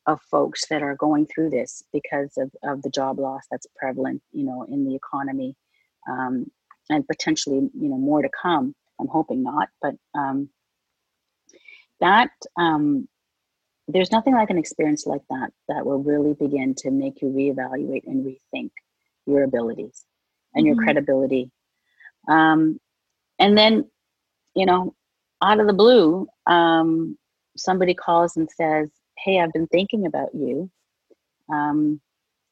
of 0.08 0.20
folks 0.30 0.68
that 0.70 0.84
are 0.84 0.96
going 0.96 1.26
through 1.26 1.50
this 1.50 1.84
because 1.92 2.38
of, 2.38 2.52
of 2.64 2.82
the 2.84 2.90
job 2.90 3.20
loss 3.20 3.44
that's 3.52 3.68
prevalent 3.76 4.22
you 4.32 4.46
know 4.46 4.64
in 4.64 4.86
the 4.86 4.96
economy 4.96 5.56
um, 6.10 6.50
and 6.90 7.08
potentially 7.08 7.70
you 7.74 7.90
know 7.90 7.98
more 7.98 8.22
to 8.22 8.30
come 8.42 8.74
i'm 9.00 9.08
hoping 9.08 9.44
not 9.44 9.70
but 9.82 9.96
um, 10.18 10.50
that 12.02 12.30
um, 12.58 13.08
there's 13.88 14.12
nothing 14.12 14.34
like 14.34 14.50
an 14.50 14.58
experience 14.58 15.06
like 15.06 15.22
that 15.30 15.52
that 15.68 15.86
will 15.86 16.02
really 16.02 16.34
begin 16.34 16.74
to 16.76 16.92
make 16.92 17.22
you 17.22 17.28
reevaluate 17.30 18.06
and 18.08 18.26
rethink 18.26 18.72
your 19.26 19.44
abilities 19.44 20.06
and 20.54 20.66
your 20.66 20.76
mm-hmm. 20.76 20.86
credibility. 20.86 21.52
Um, 22.28 22.80
and 23.38 23.58
then, 23.58 23.90
you 24.56 24.66
know, 24.66 24.96
out 25.42 25.60
of 25.60 25.68
the 25.68 25.74
blue, 25.74 26.28
um, 26.48 27.18
somebody 27.58 27.94
calls 27.94 28.38
and 28.38 28.50
says, 28.50 28.90
Hey, 29.18 29.40
I've 29.40 29.54
been 29.54 29.68
thinking 29.68 30.06
about 30.06 30.34
you. 30.34 30.70
Um, 31.52 32.02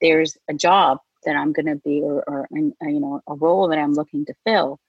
there's 0.01 0.37
a 0.49 0.53
job 0.53 0.99
that 1.25 1.35
I'm 1.35 1.53
going 1.53 1.65
to 1.65 1.75
be, 1.75 2.01
or, 2.01 2.23
or 2.27 2.43
uh, 2.43 2.87
you 2.87 2.99
know, 2.99 3.21
a 3.27 3.35
role 3.35 3.67
that 3.69 3.79
I'm 3.79 3.93
looking 3.93 4.25
to 4.25 4.33
fill. 4.45 4.79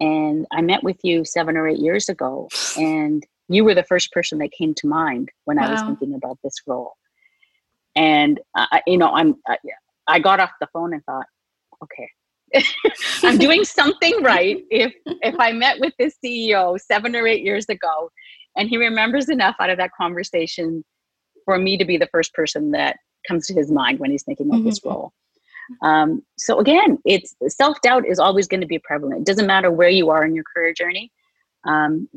And 0.00 0.46
I 0.50 0.62
met 0.62 0.82
with 0.82 0.98
you 1.02 1.24
seven 1.24 1.56
or 1.56 1.68
eight 1.68 1.78
years 1.78 2.08
ago, 2.08 2.48
and 2.76 3.24
you 3.50 3.64
were 3.64 3.74
the 3.74 3.84
first 3.84 4.12
person 4.12 4.38
that 4.38 4.52
came 4.52 4.74
to 4.74 4.86
mind 4.86 5.28
when 5.44 5.56
wow. 5.56 5.66
I 5.66 5.72
was 5.72 5.82
thinking 5.82 6.14
about 6.14 6.38
this 6.42 6.54
role. 6.66 6.94
And 7.96 8.40
I, 8.54 8.80
you 8.86 8.96
know, 8.96 9.12
I'm 9.12 9.34
I, 9.48 9.58
I 10.06 10.18
got 10.20 10.38
off 10.38 10.52
the 10.60 10.68
phone 10.72 10.94
and 10.94 11.04
thought, 11.04 11.26
okay, 11.82 12.64
I'm 13.24 13.38
doing 13.38 13.64
something 13.64 14.22
right 14.22 14.64
if 14.70 14.94
if 15.06 15.34
I 15.38 15.52
met 15.52 15.80
with 15.80 15.92
this 15.98 16.14
CEO 16.24 16.78
seven 16.80 17.16
or 17.16 17.26
eight 17.26 17.42
years 17.42 17.68
ago 17.68 18.10
and 18.56 18.68
he 18.68 18.76
remembers 18.76 19.28
enough 19.28 19.56
out 19.58 19.70
of 19.70 19.78
that 19.78 19.90
conversation 20.00 20.84
for 21.44 21.58
me 21.58 21.76
to 21.76 21.84
be 21.84 21.96
the 21.96 22.08
first 22.12 22.32
person 22.32 22.70
that 22.70 22.96
comes 23.26 23.46
to 23.48 23.54
his 23.54 23.70
mind 23.70 23.98
when 23.98 24.12
he's 24.12 24.22
thinking 24.22 24.48
of 24.50 24.58
mm-hmm. 24.58 24.68
this 24.68 24.80
role. 24.84 25.12
Um, 25.82 26.22
so 26.36 26.58
again, 26.60 26.98
it's 27.04 27.34
self-doubt 27.48 28.06
is 28.06 28.18
always 28.18 28.46
going 28.46 28.60
to 28.60 28.66
be 28.66 28.78
prevalent. 28.78 29.20
It 29.20 29.26
doesn't 29.26 29.46
matter 29.46 29.70
where 29.70 29.88
you 29.88 30.10
are 30.10 30.24
in 30.24 30.34
your 30.34 30.44
career 30.52 30.72
journey. 30.72 31.12
Um, 31.64 32.08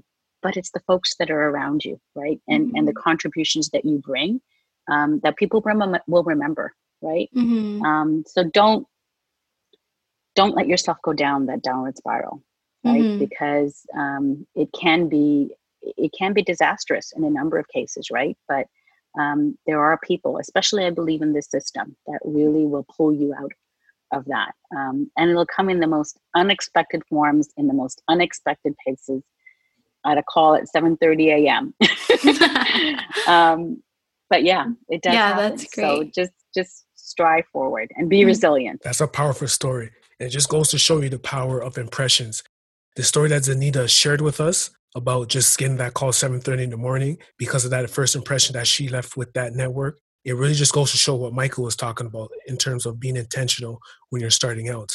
but 0.43 0.57
it's 0.57 0.71
the 0.71 0.81
folks 0.81 1.15
that 1.17 1.31
are 1.31 1.49
around 1.49 1.83
you, 1.85 1.99
right? 2.15 2.39
And 2.47 2.67
mm-hmm. 2.67 2.75
and 2.75 2.87
the 2.87 2.91
mm-hmm. 2.91 3.09
contributions 3.09 3.69
that 3.69 3.85
you 3.85 3.97
bring 3.97 4.41
um, 4.91 5.21
that 5.23 5.37
people 5.37 5.61
rem- 5.65 5.97
will 6.07 6.23
remember 6.23 6.73
right? 7.03 7.29
Mm-hmm. 7.35 7.83
Um, 7.83 8.23
so 8.25 8.43
don't 8.43 8.87
don't 10.35 10.55
let 10.55 10.67
yourself 10.67 10.97
go 11.03 11.13
down 11.13 11.45
that 11.45 11.61
downward 11.61 11.95
spiral, 11.97 12.41
right? 12.83 13.01
Mm-hmm. 13.01 13.19
Because 13.19 13.85
um, 13.95 14.47
it 14.55 14.69
can 14.73 15.09
be 15.09 15.51
it 15.81 16.11
can 16.17 16.33
be 16.33 16.41
disastrous 16.41 17.11
in 17.15 17.23
a 17.23 17.29
number 17.29 17.59
of 17.59 17.67
cases, 17.67 18.09
right? 18.09 18.37
But 18.47 18.67
um, 19.19 19.57
there 19.67 19.79
are 19.79 19.99
people, 20.01 20.39
especially 20.39 20.85
I 20.85 20.89
believe 20.89 21.21
in 21.21 21.33
this 21.33 21.49
system, 21.51 21.95
that 22.07 22.19
really 22.23 22.65
will 22.65 22.85
pull 22.97 23.13
you 23.13 23.35
out 23.35 23.51
of 24.11 24.25
that, 24.25 24.53
um, 24.75 25.11
and 25.17 25.29
it'll 25.29 25.45
come 25.45 25.69
in 25.69 25.79
the 25.79 25.87
most 25.87 26.17
unexpected 26.35 27.03
forms, 27.09 27.49
in 27.57 27.67
the 27.67 27.73
most 27.73 28.01
unexpected 28.07 28.75
places. 28.83 29.21
At 30.05 30.17
a 30.17 30.23
call 30.23 30.55
at 30.55 30.65
7:30 30.75 31.47
a.m. 31.47 31.73
um, 33.27 33.81
but 34.29 34.43
yeah, 34.43 34.65
it 34.89 35.01
does. 35.01 35.13
Yeah, 35.13 35.27
happen. 35.29 35.49
that's 35.49 35.73
great. 35.73 35.85
So 35.85 36.03
just 36.13 36.33
just 36.53 36.85
strive 36.95 37.45
forward 37.51 37.91
and 37.95 38.09
be 38.09 38.19
mm-hmm. 38.19 38.27
resilient. 38.27 38.81
That's 38.83 39.01
a 39.01 39.07
powerful 39.07 39.47
story. 39.47 39.91
It 40.19 40.29
just 40.29 40.49
goes 40.49 40.69
to 40.69 40.77
show 40.77 41.01
you 41.01 41.09
the 41.09 41.19
power 41.19 41.61
of 41.61 41.77
impressions. 41.77 42.43
The 42.95 43.03
story 43.03 43.29
that 43.29 43.43
Zanita 43.43 43.89
shared 43.89 44.21
with 44.21 44.39
us 44.39 44.71
about 44.95 45.27
just 45.27 45.57
getting 45.57 45.77
that 45.77 45.93
call 45.93 46.11
7.30 46.11 46.63
in 46.63 46.69
the 46.69 46.77
morning 46.77 47.17
because 47.37 47.65
of 47.65 47.71
that 47.71 47.89
first 47.89 48.15
impression 48.15 48.53
that 48.53 48.67
she 48.67 48.87
left 48.87 49.17
with 49.17 49.33
that 49.33 49.53
network, 49.53 49.99
it 50.23 50.35
really 50.35 50.53
just 50.53 50.73
goes 50.73 50.91
to 50.91 50.97
show 50.97 51.15
what 51.15 51.33
Michael 51.33 51.63
was 51.63 51.75
talking 51.75 52.07
about 52.07 52.29
in 52.47 52.57
terms 52.57 52.85
of 52.85 52.99
being 52.99 53.15
intentional 53.15 53.79
when 54.09 54.21
you're 54.21 54.29
starting 54.29 54.69
out. 54.69 54.93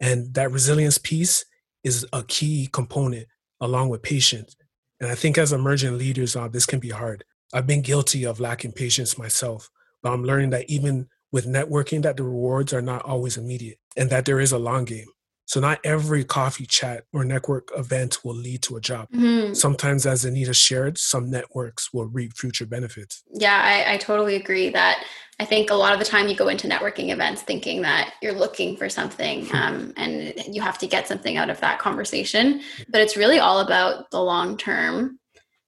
And 0.00 0.32
that 0.34 0.52
resilience 0.52 0.98
piece 0.98 1.44
is 1.84 2.06
a 2.12 2.22
key 2.22 2.68
component 2.72 3.26
along 3.60 3.88
with 3.88 4.02
patience. 4.02 4.56
And 5.00 5.10
I 5.10 5.14
think 5.14 5.38
as 5.38 5.52
emerging 5.52 5.98
leaders, 5.98 6.36
uh, 6.36 6.48
this 6.48 6.66
can 6.66 6.78
be 6.78 6.90
hard. 6.90 7.24
I've 7.52 7.66
been 7.66 7.82
guilty 7.82 8.24
of 8.24 8.40
lacking 8.40 8.72
patience 8.72 9.18
myself, 9.18 9.70
but 10.02 10.12
I'm 10.12 10.24
learning 10.24 10.50
that 10.50 10.68
even 10.70 11.08
with 11.32 11.46
networking 11.46 12.02
that 12.02 12.16
the 12.16 12.22
rewards 12.22 12.72
are 12.72 12.82
not 12.82 13.02
always 13.04 13.36
immediate 13.36 13.78
and 13.96 14.10
that 14.10 14.24
there 14.24 14.40
is 14.40 14.52
a 14.52 14.58
long 14.58 14.84
game. 14.84 15.06
So 15.50 15.58
not 15.58 15.80
every 15.82 16.22
coffee 16.22 16.64
chat 16.64 17.06
or 17.12 17.24
network 17.24 17.72
event 17.76 18.24
will 18.24 18.36
lead 18.36 18.62
to 18.62 18.76
a 18.76 18.80
job. 18.80 19.08
Mm-hmm. 19.10 19.54
Sometimes, 19.54 20.06
as 20.06 20.24
Zanita 20.24 20.54
shared, 20.54 20.96
some 20.96 21.28
networks 21.28 21.92
will 21.92 22.06
reap 22.06 22.34
future 22.36 22.66
benefits. 22.66 23.24
Yeah, 23.34 23.60
I, 23.60 23.94
I, 23.94 23.96
totally 23.96 24.36
agree 24.36 24.70
that 24.70 25.04
I 25.40 25.44
think 25.44 25.72
a 25.72 25.74
lot 25.74 25.92
of 25.92 25.98
the 25.98 26.04
time 26.04 26.28
you 26.28 26.36
go 26.36 26.46
into 26.46 26.68
networking 26.68 27.12
events 27.12 27.42
thinking 27.42 27.82
that 27.82 28.14
you're 28.22 28.32
looking 28.32 28.76
for 28.76 28.88
something 28.88 29.46
hmm. 29.46 29.56
um, 29.56 29.92
and 29.96 30.32
you 30.46 30.62
have 30.62 30.78
to 30.78 30.86
get 30.86 31.08
something 31.08 31.36
out 31.36 31.50
of 31.50 31.58
that 31.62 31.80
conversation. 31.80 32.60
But 32.88 33.00
it's 33.00 33.16
really 33.16 33.40
all 33.40 33.58
about 33.58 34.08
the 34.12 34.22
long 34.22 34.56
term. 34.56 35.18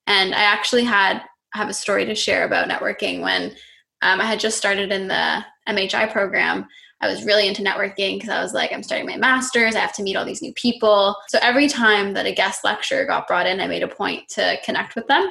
And 0.06 0.32
I 0.32 0.42
actually 0.42 0.84
had 0.84 1.22
have 1.54 1.68
a 1.68 1.74
story 1.74 2.04
to 2.04 2.14
share 2.14 2.44
about 2.44 2.68
networking 2.68 3.20
when 3.20 3.56
um, 4.00 4.20
I 4.20 4.26
had 4.26 4.38
just 4.38 4.58
started 4.58 4.92
in 4.92 5.08
the 5.08 5.44
MHI 5.68 6.12
program, 6.12 6.68
I 7.02 7.08
was 7.08 7.24
really 7.24 7.48
into 7.48 7.62
networking 7.62 8.16
because 8.16 8.30
I 8.30 8.42
was 8.42 8.54
like, 8.54 8.72
I'm 8.72 8.82
starting 8.82 9.06
my 9.06 9.16
master's, 9.16 9.74
I 9.74 9.80
have 9.80 9.92
to 9.94 10.02
meet 10.02 10.16
all 10.16 10.24
these 10.24 10.40
new 10.40 10.52
people. 10.54 11.16
So 11.28 11.38
every 11.42 11.68
time 11.68 12.14
that 12.14 12.26
a 12.26 12.34
guest 12.34 12.64
lecturer 12.64 13.04
got 13.04 13.26
brought 13.26 13.46
in, 13.46 13.60
I 13.60 13.66
made 13.66 13.82
a 13.82 13.88
point 13.88 14.28
to 14.30 14.56
connect 14.64 14.94
with 14.94 15.06
them. 15.08 15.28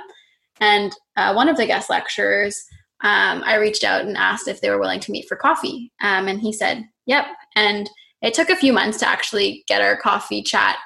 And 0.59 0.93
uh, 1.15 1.33
one 1.33 1.47
of 1.47 1.57
the 1.57 1.65
guest 1.65 1.89
lecturers, 1.89 2.61
um, 3.03 3.41
I 3.45 3.55
reached 3.55 3.83
out 3.83 4.05
and 4.05 4.17
asked 4.17 4.47
if 4.47 4.61
they 4.61 4.69
were 4.69 4.79
willing 4.79 4.99
to 4.99 5.11
meet 5.11 5.27
for 5.27 5.37
coffee. 5.37 5.91
Um, 6.01 6.27
and 6.27 6.39
he 6.39 6.53
said, 6.53 6.83
yep. 7.05 7.25
And 7.55 7.89
it 8.21 8.33
took 8.33 8.49
a 8.49 8.55
few 8.55 8.73
months 8.73 8.99
to 8.99 9.07
actually 9.07 9.63
get 9.67 9.81
our 9.81 9.97
coffee 9.97 10.43
chat 10.43 10.77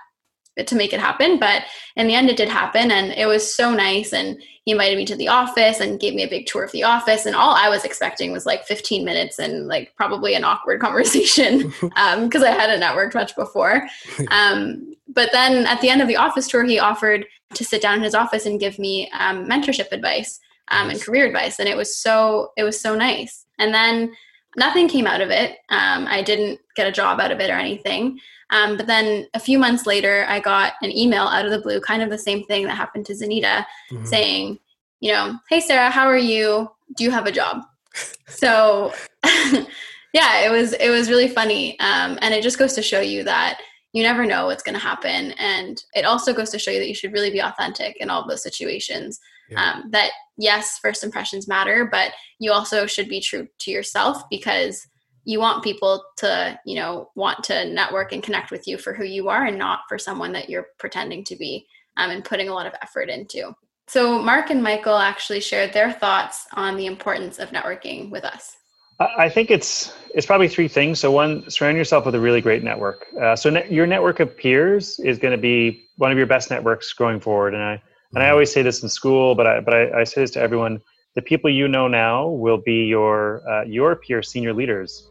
to 0.64 0.76
make 0.76 0.94
it 0.94 1.00
happen. 1.00 1.40
But 1.40 1.64
in 1.96 2.08
the 2.08 2.16
end, 2.16 2.30
it 2.30 2.38
did 2.38 2.50
happen. 2.50 2.92
And 2.92 3.12
it 3.12 3.28
was 3.28 3.56
so 3.56 3.74
nice. 3.74 4.14
And 4.14 4.42
he 4.66 4.72
invited 4.72 4.98
me 4.98 5.06
to 5.06 5.16
the 5.16 5.28
office 5.28 5.80
and 5.80 6.00
gave 6.00 6.16
me 6.16 6.24
a 6.24 6.28
big 6.28 6.48
tour 6.48 6.64
of 6.64 6.72
the 6.72 6.84
office 6.84 7.26
and 7.26 7.36
all 7.36 7.56
i 7.56 7.70
was 7.70 7.86
expecting 7.86 8.32
was 8.32 8.46
like 8.46 8.66
15 8.66 9.06
minutes 9.06 9.40
and 9.40 9.68
like 9.68 9.94
probably 9.96 10.34
an 10.34 10.44
awkward 10.44 10.82
conversation 10.82 11.70
because 11.70 11.92
um, 11.96 12.44
i 12.44 12.50
hadn't 12.50 12.82
networked 12.82 13.14
much 13.14 13.36
before 13.36 13.88
um, 14.32 14.94
but 15.08 15.30
then 15.32 15.66
at 15.66 15.80
the 15.82 15.90
end 15.90 16.02
of 16.02 16.08
the 16.08 16.18
office 16.18 16.48
tour 16.48 16.66
he 16.66 16.80
offered 16.80 17.26
to 17.54 17.64
sit 17.64 17.82
down 17.82 17.98
in 17.98 18.04
his 18.04 18.16
office 18.16 18.46
and 18.46 18.60
give 18.60 18.78
me 18.78 19.10
um, 19.12 19.48
mentorship 19.48 19.92
advice 19.92 20.40
um, 20.70 20.90
and 20.90 21.02
career 21.02 21.26
advice 21.26 21.60
and 21.60 21.70
it 21.70 21.78
was 21.78 21.96
so 21.96 22.52
it 22.58 22.64
was 22.64 22.80
so 22.80 22.96
nice 22.96 23.46
and 23.60 23.74
then 23.74 24.12
nothing 24.58 24.88
came 24.88 25.06
out 25.06 25.22
of 25.22 25.30
it 25.30 25.58
um, 25.70 26.08
i 26.08 26.22
didn't 26.22 26.60
get 26.76 26.88
a 26.88 26.92
job 26.92 27.20
out 27.20 27.32
of 27.32 27.40
it 27.40 27.52
or 27.52 27.58
anything 27.58 28.20
um, 28.52 28.78
but 28.78 28.88
then 28.88 29.28
a 29.34 29.40
few 29.40 29.58
months 29.58 29.86
later, 29.86 30.26
I 30.28 30.40
got 30.40 30.74
an 30.82 30.96
email 30.96 31.24
out 31.24 31.46
of 31.46 31.52
the 31.52 31.60
blue, 31.60 31.82
kind 31.82 32.04
of 32.04 32.10
the 32.10 32.18
same 32.18 32.44
thing 32.46 32.66
that 32.66 32.76
happened 32.76 33.06
to 33.08 33.14
Zanita, 33.14 33.66
mm-hmm. 33.92 34.06
saying, 34.06 34.60
you 35.00 35.12
know, 35.12 35.38
hey, 35.50 35.60
Sarah, 35.60 35.90
how 35.90 36.06
are 36.06 36.18
you? 36.18 36.70
Do 36.96 37.04
you 37.04 37.12
have 37.12 37.26
a 37.26 37.32
job? 37.32 37.64
so, 38.28 38.94
yeah, 40.14 40.46
it 40.46 40.52
was 40.52 40.74
it 40.74 40.90
was 40.90 41.10
really 41.10 41.28
funny, 41.28 41.80
um, 41.80 42.18
and 42.22 42.34
it 42.34 42.44
just 42.44 42.60
goes 42.60 42.74
to 42.74 42.82
show 42.82 43.02
you 43.02 43.24
that 43.24 43.60
you 43.94 44.04
never 44.04 44.26
know 44.26 44.46
what's 44.46 44.64
going 44.64 44.74
to 44.74 44.80
happen, 44.80 45.32
and 45.40 45.84
it 45.96 46.06
also 46.06 46.34
goes 46.34 46.52
to 46.52 46.60
show 46.60 46.72
you 46.72 46.80
that 46.80 46.88
you 46.88 46.96
should 46.96 47.14
really 47.14 47.32
be 47.32 47.40
authentic 47.40 47.98
in 47.98 48.10
all 48.10 48.28
those 48.28 48.44
situations. 48.44 49.20
Yeah. 49.50 49.62
Um, 49.62 49.92
that 49.92 50.12
yes, 50.38 50.80
first 50.82 51.04
impressions 51.04 51.48
matter, 51.48 51.88
but 51.92 52.12
you 52.40 52.52
also 52.52 52.88
should 52.88 53.08
be 53.08 53.22
true 53.22 53.48
to 53.60 53.72
yourself 53.72 54.24
because 54.30 54.88
you 55.26 55.40
want 55.40 55.64
people 55.64 56.04
to 56.18 56.58
you 56.66 56.76
know 56.76 57.10
want 57.16 57.44
to 57.44 57.66
network 57.66 58.14
and 58.14 58.24
connect 58.24 58.52
with 58.52 58.68
you 58.68 58.78
for 58.78 58.94
who 58.94 59.04
you 59.04 59.28
are 59.28 59.46
and 59.46 59.58
not 59.58 59.82
for 59.90 59.98
someone 59.98 60.32
that 60.32 60.50
you're 60.50 60.68
pretending 60.78 61.24
to 61.24 61.36
be 61.36 61.68
um, 61.98 62.12
and 62.12 62.24
putting 62.24 62.48
a 62.48 62.54
lot 62.54 62.68
of 62.68 62.74
effort 62.82 63.10
into 63.10 63.54
so 63.88 64.22
mark 64.22 64.50
and 64.50 64.64
michael 64.64 64.98
actually 64.98 65.42
shared 65.42 65.74
their 65.74 65.92
thoughts 65.92 66.48
on 66.54 66.78
the 66.78 66.86
importance 66.86 67.40
of 67.40 67.50
networking 67.50 68.10
with 68.10 68.24
us 68.24 68.56
I 69.00 69.28
think 69.28 69.52
it's 69.52 69.94
it's 70.14 70.26
probably 70.26 70.48
three 70.48 70.70
things. 70.70 71.02
So 71.02 71.12
one, 71.12 71.50
surround 71.50 71.76
yourself 71.76 72.06
with 72.06 72.16
a 72.16 72.20
really 72.20 72.40
great 72.40 72.64
network. 72.64 73.06
Uh, 73.22 73.36
so 73.36 73.50
ne- 73.50 73.68
your 73.70 73.86
network 73.86 74.22
of 74.22 74.38
peers 74.38 75.00
is 75.00 75.20
going 75.20 75.34
to 75.34 75.38
be 75.38 75.84
one 75.98 76.14
of 76.14 76.18
your 76.18 76.28
best 76.28 76.50
networks 76.50 76.94
going 76.94 77.20
forward. 77.20 77.54
And 77.54 77.62
I 77.62 77.82
and 78.14 78.24
I 78.24 78.30
always 78.30 78.54
say 78.54 78.62
this 78.62 78.84
in 78.84 78.88
school, 78.88 79.36
but 79.36 79.48
I 79.48 79.60
but 79.60 79.74
I, 79.74 80.00
I 80.00 80.04
say 80.06 80.22
this 80.22 80.32
to 80.32 80.40
everyone: 80.40 80.80
the 81.16 81.22
people 81.22 81.50
you 81.50 81.68
know 81.68 81.90
now 81.90 82.30
will 82.30 82.58
be 82.58 82.86
your 82.86 83.42
uh, 83.50 83.64
your 83.66 83.98
peer 83.98 84.24
senior 84.24 84.54
leaders 84.54 85.10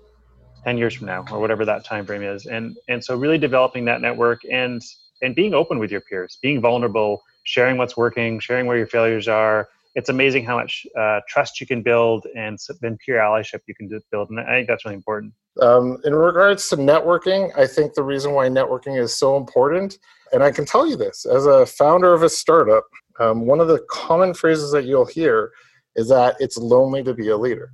ten 0.65 0.79
years 0.79 0.95
from 0.95 1.07
now, 1.07 1.25
or 1.31 1.39
whatever 1.39 1.65
that 1.65 1.85
time 1.85 2.07
frame 2.07 2.23
is. 2.23 2.47
And 2.47 2.77
and 2.89 3.05
so 3.05 3.17
really 3.17 3.39
developing 3.39 3.85
that 3.87 4.01
network 4.01 4.43
and 4.51 4.83
and 5.23 5.35
being 5.35 5.55
open 5.55 5.79
with 5.79 5.91
your 5.91 6.01
peers, 6.01 6.39
being 6.43 6.61
vulnerable, 6.61 7.23
sharing 7.45 7.77
what's 7.77 7.97
working, 7.97 8.41
sharing 8.41 8.67
where 8.67 8.77
your 8.77 8.87
failures 8.87 9.29
are 9.29 9.69
it's 9.95 10.09
amazing 10.09 10.45
how 10.45 10.57
much 10.57 10.87
uh, 10.99 11.21
trust 11.29 11.61
you 11.61 11.67
can 11.67 11.83
build 11.83 12.27
and 12.37 12.59
then 12.81 12.99
peer 13.05 13.17
allyship 13.17 13.61
you 13.67 13.75
can 13.75 13.89
build. 14.11 14.31
And 14.31 14.41
I 14.41 14.57
think 14.57 14.69
that's 14.69 14.85
really 14.85 14.97
important. 14.97 15.33
Um, 15.63 15.99
in 16.05 16.15
regards 16.15 16.69
to 16.71 16.77
networking, 16.77 17.57
I 17.57 17.67
think 17.67 17.95
the 17.95 18.03
reason 18.03 18.33
why 18.33 18.49
networking 18.49 19.01
is 19.01 19.17
so 19.17 19.37
important, 19.37 19.99
and 20.33 20.43
I 20.43 20.51
can 20.51 20.65
tell 20.65 20.89
you 20.89 20.97
this 20.97 21.25
as 21.27 21.47
a 21.47 21.65
founder 21.65 22.13
of 22.13 22.25
a 22.25 22.29
startup, 22.29 22.85
um, 23.21 23.47
one 23.47 23.61
of 23.61 23.69
the 23.69 23.85
common 23.89 24.35
phrases 24.35 24.73
that 24.73 24.85
you'll 24.85 25.07
hear 25.07 25.53
is 25.95 26.09
that 26.09 26.35
it's 26.41 26.57
lonely 26.57 27.05
to 27.05 27.15
be 27.15 27.29
a 27.29 27.37
leader, 27.37 27.71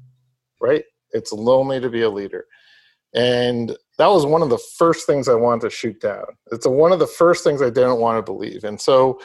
right? 0.61 0.85
It's 1.13 1.33
lonely 1.33 1.81
to 1.81 1.89
be 1.89 2.03
a 2.03 2.11
leader. 2.11 2.45
And 3.15 3.77
that 3.99 4.07
was 4.07 4.25
one 4.25 4.43
of 4.43 4.51
the 4.51 4.59
first 4.79 5.07
things 5.07 5.29
I 5.29 5.35
wanted 5.35 5.63
to 5.63 5.71
shoot 5.71 6.01
down. 6.01 6.25
It's 6.53 6.67
a, 6.67 6.71
one 6.71 6.93
of 6.93 7.01
the 7.01 7.07
first 7.07 7.45
things 7.45 7.61
I 7.61 7.71
didn't 7.71 7.99
want 7.99 8.19
to 8.19 8.33
believe. 8.33 8.65
And 8.65 8.81
so 8.81 9.21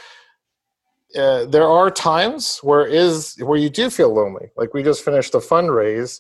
uh, 1.16 1.46
there 1.46 1.68
are 1.68 1.90
times 1.90 2.60
where 2.62 2.86
is 2.86 3.36
where 3.40 3.58
you 3.58 3.70
do 3.70 3.90
feel 3.90 4.14
lonely. 4.14 4.50
Like 4.58 4.74
we 4.74 4.84
just 4.84 5.06
finished 5.06 5.34
a 5.34 5.38
fundraise, 5.38 6.20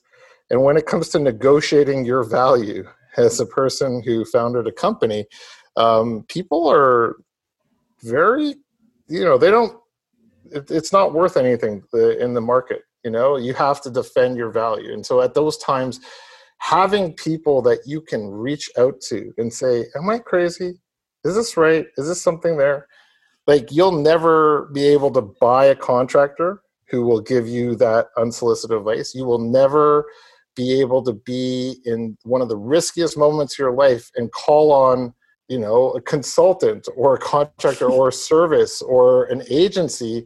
and 0.49 0.63
when 0.63 0.77
it 0.77 0.85
comes 0.85 1.09
to 1.09 1.19
negotiating 1.19 2.05
your 2.05 2.23
value 2.23 2.87
as 3.17 3.39
a 3.39 3.45
person 3.45 4.01
who 4.03 4.25
founded 4.25 4.67
a 4.67 4.71
company, 4.71 5.25
um, 5.75 6.23
people 6.29 6.69
are 6.69 7.17
very, 8.03 8.55
you 9.07 9.23
know, 9.23 9.37
they 9.37 9.51
don't. 9.51 9.77
It, 10.51 10.71
it's 10.71 10.93
not 10.93 11.13
worth 11.13 11.35
anything 11.35 11.83
uh, 11.93 12.17
in 12.17 12.33
the 12.33 12.41
market. 12.41 12.83
You 13.03 13.11
know, 13.11 13.35
you 13.35 13.53
have 13.53 13.81
to 13.81 13.89
defend 13.89 14.37
your 14.37 14.49
value, 14.49 14.93
and 14.93 15.05
so 15.05 15.21
at 15.21 15.33
those 15.33 15.57
times, 15.57 15.99
having 16.57 17.13
people 17.13 17.61
that 17.63 17.79
you 17.85 18.01
can 18.01 18.29
reach 18.29 18.69
out 18.77 18.99
to 19.09 19.31
and 19.37 19.53
say, 19.53 19.85
"Am 19.95 20.09
I 20.09 20.19
crazy? 20.19 20.79
Is 21.23 21.35
this 21.35 21.57
right? 21.57 21.87
Is 21.97 22.07
this 22.07 22.21
something 22.21 22.57
there?" 22.57 22.87
like 23.47 23.71
you'll 23.71 23.91
never 23.91 24.69
be 24.73 24.85
able 24.87 25.11
to 25.11 25.21
buy 25.21 25.65
a 25.65 25.75
contractor 25.75 26.61
who 26.89 27.05
will 27.05 27.21
give 27.21 27.47
you 27.47 27.75
that 27.75 28.07
unsolicited 28.17 28.77
advice. 28.77 29.13
You 29.15 29.25
will 29.25 29.39
never 29.39 30.05
be 30.55 30.79
able 30.79 31.03
to 31.03 31.13
be 31.13 31.77
in 31.85 32.17
one 32.23 32.41
of 32.41 32.49
the 32.49 32.57
riskiest 32.57 33.17
moments 33.17 33.55
of 33.55 33.59
your 33.59 33.73
life 33.73 34.09
and 34.15 34.31
call 34.31 34.71
on, 34.71 35.13
you 35.47 35.59
know, 35.59 35.91
a 35.91 36.01
consultant 36.01 36.87
or 36.95 37.15
a 37.15 37.19
contractor 37.19 37.89
or 37.89 38.09
a 38.09 38.13
service 38.13 38.81
or 38.81 39.25
an 39.25 39.43
agency 39.49 40.25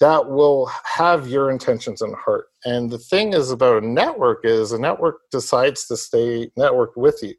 that 0.00 0.28
will 0.28 0.66
have 0.84 1.28
your 1.28 1.50
intentions 1.50 2.02
in 2.02 2.12
heart. 2.12 2.47
And 2.64 2.90
the 2.90 2.98
thing 2.98 3.34
is 3.34 3.50
about 3.50 3.82
a 3.82 3.86
network 3.86 4.40
is 4.44 4.72
a 4.72 4.80
network 4.80 5.30
decides 5.30 5.86
to 5.86 5.96
stay 5.96 6.50
networked 6.58 6.96
with 6.96 7.22
you. 7.22 7.34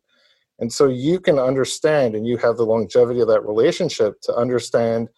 And 0.59 0.71
so 0.71 0.87
you 0.87 1.19
can 1.19 1.39
understand 1.39 2.15
and 2.15 2.27
you 2.27 2.37
have 2.37 2.57
the 2.57 2.65
longevity 2.65 3.21
of 3.21 3.27
that 3.27 3.45
relationship 3.45 4.21
to 4.23 4.35
understand 4.35 5.09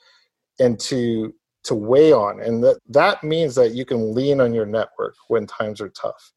and 0.60 0.80
to 0.82 1.34
to 1.64 1.76
weigh 1.76 2.12
on. 2.12 2.42
And 2.42 2.64
that 2.64 2.80
that 2.90 3.24
means 3.24 3.56
that 3.56 3.74
you 3.74 3.86
can 3.86 4.16
lean 4.16 4.42
on 4.42 4.54
your 4.54 4.66
network 4.66 5.16
when 5.28 5.46
times 5.46 5.82
are 5.82 5.90
tough. 5.90 6.32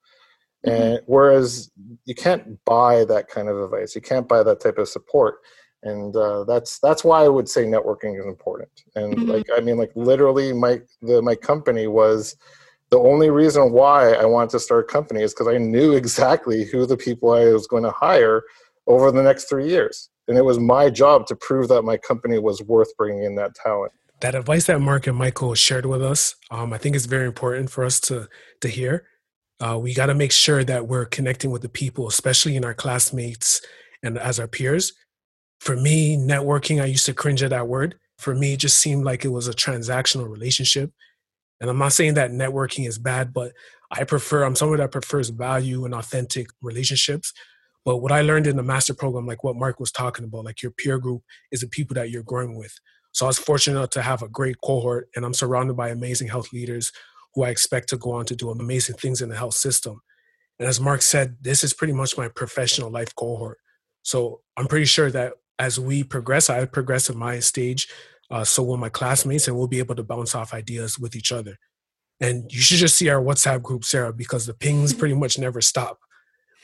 Mm-hmm. 0.66 0.82
And 0.82 1.00
whereas 1.06 1.70
you 2.04 2.14
can't 2.14 2.62
buy 2.64 3.04
that 3.06 3.28
kind 3.28 3.48
of 3.48 3.58
advice, 3.58 3.94
you 3.94 4.00
can't 4.00 4.28
buy 4.28 4.42
that 4.42 4.60
type 4.60 4.78
of 4.78 4.88
support. 4.88 5.36
And 5.82 6.16
uh, 6.16 6.44
that's 6.44 6.78
that's 6.78 7.04
why 7.04 7.24
I 7.24 7.28
would 7.28 7.48
say 7.48 7.64
networking 7.64 8.18
is 8.18 8.26
important. 8.26 8.70
And 8.94 9.14
mm-hmm. 9.14 9.30
like 9.30 9.46
I 9.54 9.60
mean, 9.60 9.76
like 9.76 9.92
literally, 9.94 10.52
my 10.52 10.80
the 11.02 11.20
my 11.20 11.34
company 11.34 11.86
was 11.86 12.36
the 12.94 13.00
only 13.00 13.28
reason 13.28 13.72
why 13.72 14.12
I 14.12 14.24
wanted 14.24 14.50
to 14.50 14.60
start 14.60 14.84
a 14.84 14.92
company 14.92 15.22
is 15.22 15.34
because 15.34 15.48
I 15.48 15.58
knew 15.58 15.92
exactly 16.00 16.64
who 16.64 16.86
the 16.86 16.96
people 16.96 17.32
I 17.32 17.46
was 17.46 17.66
going 17.66 17.82
to 17.82 17.90
hire 17.90 18.44
over 18.86 19.10
the 19.10 19.22
next 19.22 19.48
three 19.48 19.68
years. 19.68 20.10
And 20.28 20.38
it 20.38 20.44
was 20.44 20.60
my 20.60 20.90
job 20.90 21.26
to 21.26 21.34
prove 21.34 21.66
that 21.68 21.82
my 21.82 21.96
company 21.96 22.38
was 22.38 22.62
worth 22.62 22.96
bringing 22.96 23.24
in 23.24 23.34
that 23.34 23.56
talent. 23.56 23.92
That 24.20 24.36
advice 24.36 24.66
that 24.66 24.80
Mark 24.80 25.08
and 25.08 25.18
Michael 25.18 25.54
shared 25.54 25.86
with 25.86 26.04
us, 26.04 26.36
um, 26.52 26.72
I 26.72 26.78
think 26.78 26.94
is 26.94 27.06
very 27.06 27.26
important 27.26 27.68
for 27.68 27.84
us 27.84 27.98
to 28.00 28.28
to 28.60 28.68
hear. 28.68 29.06
Uh, 29.58 29.76
we 29.76 29.92
got 29.92 30.06
to 30.06 30.14
make 30.14 30.32
sure 30.32 30.62
that 30.62 30.86
we're 30.86 31.04
connecting 31.04 31.50
with 31.50 31.62
the 31.62 31.68
people, 31.68 32.06
especially 32.06 32.54
in 32.54 32.64
our 32.64 32.74
classmates 32.74 33.60
and 34.04 34.16
as 34.18 34.38
our 34.38 34.46
peers. 34.46 34.92
For 35.58 35.74
me, 35.74 36.16
networking, 36.16 36.80
I 36.80 36.86
used 36.86 37.06
to 37.06 37.12
cringe 37.12 37.42
at 37.42 37.50
that 37.50 37.66
word. 37.66 37.96
For 38.18 38.36
me, 38.36 38.52
it 38.52 38.60
just 38.60 38.78
seemed 38.78 39.04
like 39.04 39.24
it 39.24 39.32
was 39.32 39.48
a 39.48 39.52
transactional 39.52 40.30
relationship. 40.30 40.92
And 41.60 41.70
I'm 41.70 41.78
not 41.78 41.92
saying 41.92 42.14
that 42.14 42.30
networking 42.30 42.86
is 42.86 42.98
bad, 42.98 43.32
but 43.32 43.52
I 43.90 44.04
prefer, 44.04 44.44
I'm 44.44 44.56
someone 44.56 44.78
that 44.78 44.92
prefers 44.92 45.28
value 45.28 45.84
and 45.84 45.94
authentic 45.94 46.48
relationships. 46.60 47.32
But 47.84 47.98
what 47.98 48.12
I 48.12 48.22
learned 48.22 48.46
in 48.46 48.56
the 48.56 48.62
master 48.62 48.94
program, 48.94 49.26
like 49.26 49.44
what 49.44 49.56
Mark 49.56 49.78
was 49.78 49.92
talking 49.92 50.24
about, 50.24 50.44
like 50.44 50.62
your 50.62 50.72
peer 50.72 50.98
group 50.98 51.22
is 51.52 51.60
the 51.60 51.68
people 51.68 51.94
that 51.94 52.10
you're 52.10 52.22
growing 52.22 52.56
with. 52.56 52.74
So 53.12 53.26
I 53.26 53.28
was 53.28 53.38
fortunate 53.38 53.78
enough 53.78 53.90
to 53.90 54.02
have 54.02 54.22
a 54.22 54.28
great 54.28 54.56
cohort, 54.64 55.08
and 55.14 55.24
I'm 55.24 55.34
surrounded 55.34 55.76
by 55.76 55.90
amazing 55.90 56.28
health 56.28 56.52
leaders 56.52 56.90
who 57.34 57.44
I 57.44 57.50
expect 57.50 57.88
to 57.90 57.96
go 57.96 58.12
on 58.12 58.24
to 58.26 58.36
do 58.36 58.50
amazing 58.50 58.96
things 58.96 59.22
in 59.22 59.28
the 59.28 59.36
health 59.36 59.54
system. 59.54 60.00
And 60.58 60.68
as 60.68 60.80
Mark 60.80 61.02
said, 61.02 61.36
this 61.40 61.62
is 61.62 61.74
pretty 61.74 61.92
much 61.92 62.16
my 62.16 62.28
professional 62.28 62.90
life 62.90 63.14
cohort. 63.14 63.58
So 64.02 64.40
I'm 64.56 64.66
pretty 64.66 64.86
sure 64.86 65.10
that 65.10 65.34
as 65.58 65.78
we 65.78 66.02
progress, 66.02 66.50
I 66.50 66.64
progress 66.66 67.08
in 67.10 67.18
my 67.18 67.38
stage, 67.40 67.88
uh, 68.34 68.42
so 68.42 68.64
will 68.64 68.76
my 68.76 68.88
classmates, 68.88 69.46
and 69.46 69.56
we'll 69.56 69.68
be 69.68 69.78
able 69.78 69.94
to 69.94 70.02
bounce 70.02 70.34
off 70.34 70.52
ideas 70.52 70.98
with 70.98 71.14
each 71.14 71.30
other. 71.30 71.56
And 72.20 72.50
you 72.52 72.60
should 72.60 72.78
just 72.78 72.96
see 72.96 73.08
our 73.08 73.22
WhatsApp 73.22 73.62
group, 73.62 73.84
Sarah, 73.84 74.12
because 74.12 74.44
the 74.44 74.54
pings 74.54 74.92
pretty 75.00 75.14
much 75.14 75.38
never 75.38 75.60
stop. 75.60 76.00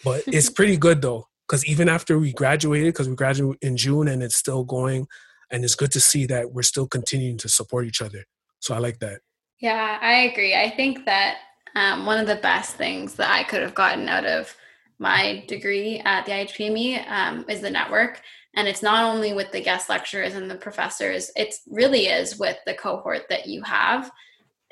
But 0.02 0.24
it's 0.26 0.50
pretty 0.58 0.76
good 0.76 1.00
though, 1.00 1.28
because 1.46 1.64
even 1.66 1.88
after 1.88 2.18
we 2.18 2.32
graduated, 2.32 2.92
because 2.92 3.08
we 3.08 3.14
graduated 3.14 3.62
in 3.62 3.76
June 3.76 4.08
and 4.08 4.20
it's 4.20 4.34
still 4.34 4.64
going, 4.64 5.06
and 5.52 5.64
it's 5.64 5.76
good 5.76 5.92
to 5.92 6.00
see 6.00 6.26
that 6.26 6.52
we're 6.52 6.62
still 6.62 6.88
continuing 6.88 7.38
to 7.38 7.48
support 7.48 7.86
each 7.86 8.02
other. 8.02 8.24
So 8.58 8.74
I 8.74 8.78
like 8.78 8.98
that. 8.98 9.20
Yeah, 9.60 9.96
I 10.02 10.22
agree. 10.22 10.56
I 10.56 10.70
think 10.70 11.04
that 11.04 11.36
um, 11.76 12.04
one 12.04 12.18
of 12.18 12.26
the 12.26 12.42
best 12.42 12.74
things 12.74 13.14
that 13.14 13.30
I 13.30 13.44
could 13.44 13.62
have 13.62 13.76
gotten 13.76 14.08
out 14.08 14.26
of 14.26 14.56
my 14.98 15.44
degree 15.46 16.00
at 16.04 16.26
the 16.26 16.32
IHPME 16.32 17.08
um, 17.08 17.44
is 17.48 17.60
the 17.60 17.70
network. 17.70 18.20
And 18.56 18.66
it's 18.66 18.82
not 18.82 19.04
only 19.04 19.32
with 19.32 19.52
the 19.52 19.60
guest 19.60 19.88
lecturers 19.88 20.34
and 20.34 20.50
the 20.50 20.56
professors, 20.56 21.30
it 21.36 21.54
really 21.68 22.06
is 22.06 22.38
with 22.38 22.56
the 22.66 22.74
cohort 22.74 23.22
that 23.28 23.46
you 23.46 23.62
have, 23.62 24.10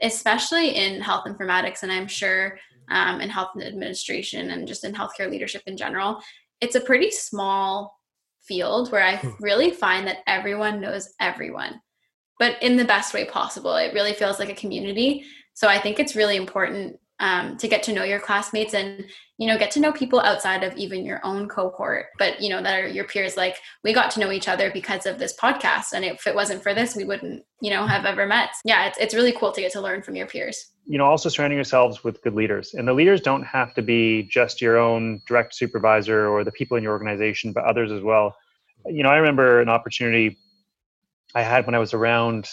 especially 0.02 0.70
in 0.70 1.00
health 1.00 1.26
informatics. 1.26 1.82
And 1.82 1.92
I'm 1.92 2.08
sure 2.08 2.58
um, 2.90 3.20
in 3.20 3.30
health 3.30 3.50
administration 3.60 4.50
and 4.50 4.66
just 4.66 4.84
in 4.84 4.94
healthcare 4.94 5.30
leadership 5.30 5.62
in 5.66 5.76
general, 5.76 6.20
it's 6.60 6.74
a 6.74 6.80
pretty 6.80 7.10
small 7.10 7.98
field 8.42 8.90
where 8.90 9.04
I 9.04 9.16
hmm. 9.16 9.30
really 9.40 9.70
find 9.70 10.06
that 10.06 10.18
everyone 10.26 10.80
knows 10.80 11.14
everyone, 11.20 11.80
but 12.38 12.60
in 12.62 12.76
the 12.76 12.84
best 12.84 13.14
way 13.14 13.26
possible. 13.26 13.76
It 13.76 13.94
really 13.94 14.14
feels 14.14 14.38
like 14.38 14.48
a 14.48 14.54
community. 14.54 15.24
So 15.54 15.68
I 15.68 15.78
think 15.78 16.00
it's 16.00 16.16
really 16.16 16.36
important 16.36 16.98
um, 17.20 17.56
to 17.58 17.68
get 17.68 17.82
to 17.84 17.92
know 17.92 18.04
your 18.04 18.20
classmates 18.20 18.74
and 18.74 19.04
you 19.38 19.46
know 19.46 19.56
get 19.56 19.70
to 19.70 19.80
know 19.80 19.92
people 19.92 20.20
outside 20.20 20.64
of 20.64 20.76
even 20.76 21.06
your 21.06 21.24
own 21.24 21.48
cohort 21.48 22.06
but 22.18 22.40
you 22.42 22.50
know 22.50 22.60
that 22.60 22.78
are 22.78 22.88
your 22.88 23.04
peers 23.04 23.36
like 23.36 23.56
we 23.84 23.92
got 23.92 24.10
to 24.10 24.20
know 24.20 24.32
each 24.32 24.48
other 24.48 24.70
because 24.72 25.06
of 25.06 25.18
this 25.18 25.34
podcast 25.40 25.92
and 25.94 26.04
if 26.04 26.26
it 26.26 26.34
wasn't 26.34 26.62
for 26.62 26.74
this 26.74 26.94
we 26.96 27.04
wouldn't 27.04 27.42
you 27.60 27.70
know 27.70 27.86
have 27.86 28.04
ever 28.04 28.26
met. 28.26 28.50
Yeah 28.64 28.86
it's, 28.86 28.98
it's 28.98 29.14
really 29.14 29.32
cool 29.32 29.52
to 29.52 29.60
get 29.60 29.72
to 29.72 29.80
learn 29.80 30.02
from 30.02 30.16
your 30.16 30.26
peers. 30.26 30.72
You 30.86 30.98
know 30.98 31.06
also 31.06 31.28
surrounding 31.28 31.56
yourselves 31.56 32.04
with 32.04 32.20
good 32.22 32.34
leaders 32.34 32.74
and 32.74 32.86
the 32.86 32.92
leaders 32.92 33.20
don't 33.20 33.44
have 33.44 33.74
to 33.74 33.82
be 33.82 34.24
just 34.24 34.60
your 34.60 34.76
own 34.76 35.22
direct 35.26 35.54
supervisor 35.54 36.28
or 36.28 36.44
the 36.44 36.52
people 36.52 36.76
in 36.76 36.82
your 36.82 36.92
organization 36.92 37.52
but 37.52 37.64
others 37.64 37.92
as 37.92 38.02
well. 38.02 38.36
You 38.86 39.02
know 39.02 39.10
i 39.10 39.16
remember 39.16 39.60
an 39.60 39.68
opportunity 39.68 40.38
i 41.34 41.42
had 41.42 41.66
when 41.66 41.74
i 41.74 41.78
was 41.78 41.94
around 41.94 42.48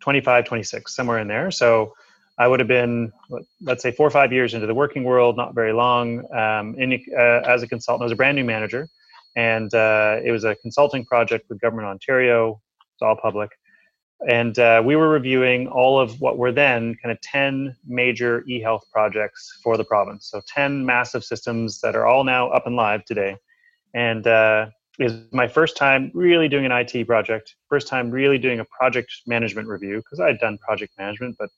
25 0.00 0.44
26 0.44 0.94
somewhere 0.94 1.18
in 1.18 1.28
there 1.28 1.50
so 1.50 1.92
I 2.40 2.48
would 2.48 2.58
have 2.58 2.68
been, 2.68 3.12
let's 3.60 3.82
say, 3.82 3.92
four 3.92 4.06
or 4.06 4.10
five 4.10 4.32
years 4.32 4.54
into 4.54 4.66
the 4.66 4.72
working 4.74 5.04
world, 5.04 5.36
not 5.36 5.54
very 5.54 5.74
long. 5.74 6.24
Um, 6.34 6.74
in, 6.78 7.04
uh, 7.14 7.42
as 7.46 7.62
a 7.62 7.68
consultant, 7.68 8.00
I 8.02 8.06
was 8.06 8.12
a 8.12 8.16
brand 8.16 8.34
new 8.34 8.44
manager, 8.44 8.88
and 9.36 9.72
uh, 9.74 10.16
it 10.24 10.32
was 10.32 10.44
a 10.44 10.54
consulting 10.56 11.04
project 11.04 11.50
with 11.50 11.60
Government 11.60 11.86
Ontario. 11.86 12.58
It's 12.94 13.02
all 13.02 13.14
public, 13.14 13.50
and 14.26 14.58
uh, 14.58 14.82
we 14.82 14.96
were 14.96 15.10
reviewing 15.10 15.68
all 15.68 16.00
of 16.00 16.18
what 16.22 16.38
were 16.38 16.50
then 16.50 16.96
kind 17.02 17.12
of 17.12 17.20
ten 17.20 17.76
major 17.86 18.42
e-health 18.48 18.84
projects 18.90 19.60
for 19.62 19.76
the 19.76 19.84
province. 19.84 20.30
So 20.30 20.40
ten 20.46 20.86
massive 20.86 21.24
systems 21.24 21.82
that 21.82 21.94
are 21.94 22.06
all 22.06 22.24
now 22.24 22.48
up 22.48 22.66
and 22.66 22.74
live 22.74 23.04
today, 23.04 23.36
and 23.92 24.26
uh, 24.26 24.70
is 24.98 25.12
my 25.30 25.46
first 25.46 25.76
time 25.76 26.10
really 26.14 26.48
doing 26.48 26.64
an 26.64 26.72
IT 26.72 27.06
project. 27.06 27.56
First 27.68 27.86
time 27.86 28.10
really 28.10 28.38
doing 28.38 28.60
a 28.60 28.64
project 28.64 29.12
management 29.26 29.68
review 29.68 29.98
because 29.98 30.20
I 30.20 30.28
had 30.28 30.38
done 30.38 30.56
project 30.56 30.94
management, 30.98 31.36
but 31.38 31.50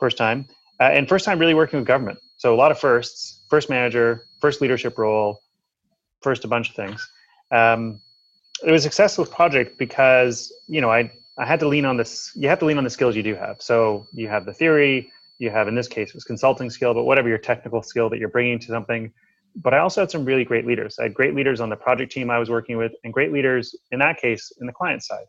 first 0.00 0.16
time, 0.16 0.48
uh, 0.80 0.84
and 0.84 1.08
first 1.08 1.24
time 1.24 1.38
really 1.38 1.54
working 1.54 1.78
with 1.78 1.86
government. 1.86 2.18
So 2.38 2.54
a 2.54 2.56
lot 2.56 2.72
of 2.72 2.78
firsts, 2.78 3.42
first 3.50 3.70
manager, 3.70 4.24
first 4.40 4.60
leadership 4.60 4.98
role, 4.98 5.40
first 6.22 6.44
a 6.44 6.48
bunch 6.48 6.70
of 6.70 6.74
things. 6.74 7.06
Um, 7.52 8.00
it 8.64 8.72
was 8.72 8.82
a 8.82 8.88
successful 8.88 9.26
project 9.26 9.78
because 9.78 10.52
you 10.66 10.80
know 10.80 10.90
I 10.90 11.12
I 11.38 11.46
had 11.46 11.60
to 11.60 11.68
lean 11.68 11.84
on 11.84 11.96
this. 11.96 12.32
You 12.34 12.48
have 12.48 12.58
to 12.60 12.64
lean 12.64 12.78
on 12.78 12.84
the 12.84 12.90
skills 12.90 13.16
you 13.16 13.22
do 13.22 13.34
have. 13.34 13.56
So 13.60 14.06
you 14.12 14.28
have 14.28 14.46
the 14.46 14.52
theory. 14.52 15.12
You 15.38 15.50
have 15.50 15.68
in 15.68 15.74
this 15.74 15.88
case 15.88 16.08
it 16.08 16.14
was 16.14 16.24
consulting 16.24 16.70
skill, 16.70 16.92
but 16.92 17.04
whatever 17.04 17.28
your 17.28 17.38
technical 17.38 17.82
skill 17.82 18.10
that 18.10 18.18
you're 18.18 18.28
bringing 18.28 18.58
to 18.58 18.66
something. 18.66 19.12
But 19.56 19.74
I 19.74 19.78
also 19.78 20.02
had 20.02 20.10
some 20.10 20.24
really 20.24 20.44
great 20.44 20.66
leaders. 20.66 20.98
I 20.98 21.04
had 21.04 21.14
great 21.14 21.34
leaders 21.34 21.60
on 21.60 21.70
the 21.70 21.76
project 21.76 22.12
team 22.12 22.30
I 22.30 22.38
was 22.38 22.50
working 22.50 22.76
with, 22.76 22.92
and 23.04 23.12
great 23.12 23.32
leaders 23.32 23.74
in 23.90 23.98
that 23.98 24.20
case 24.20 24.52
in 24.60 24.66
the 24.66 24.72
client 24.72 25.02
side. 25.02 25.26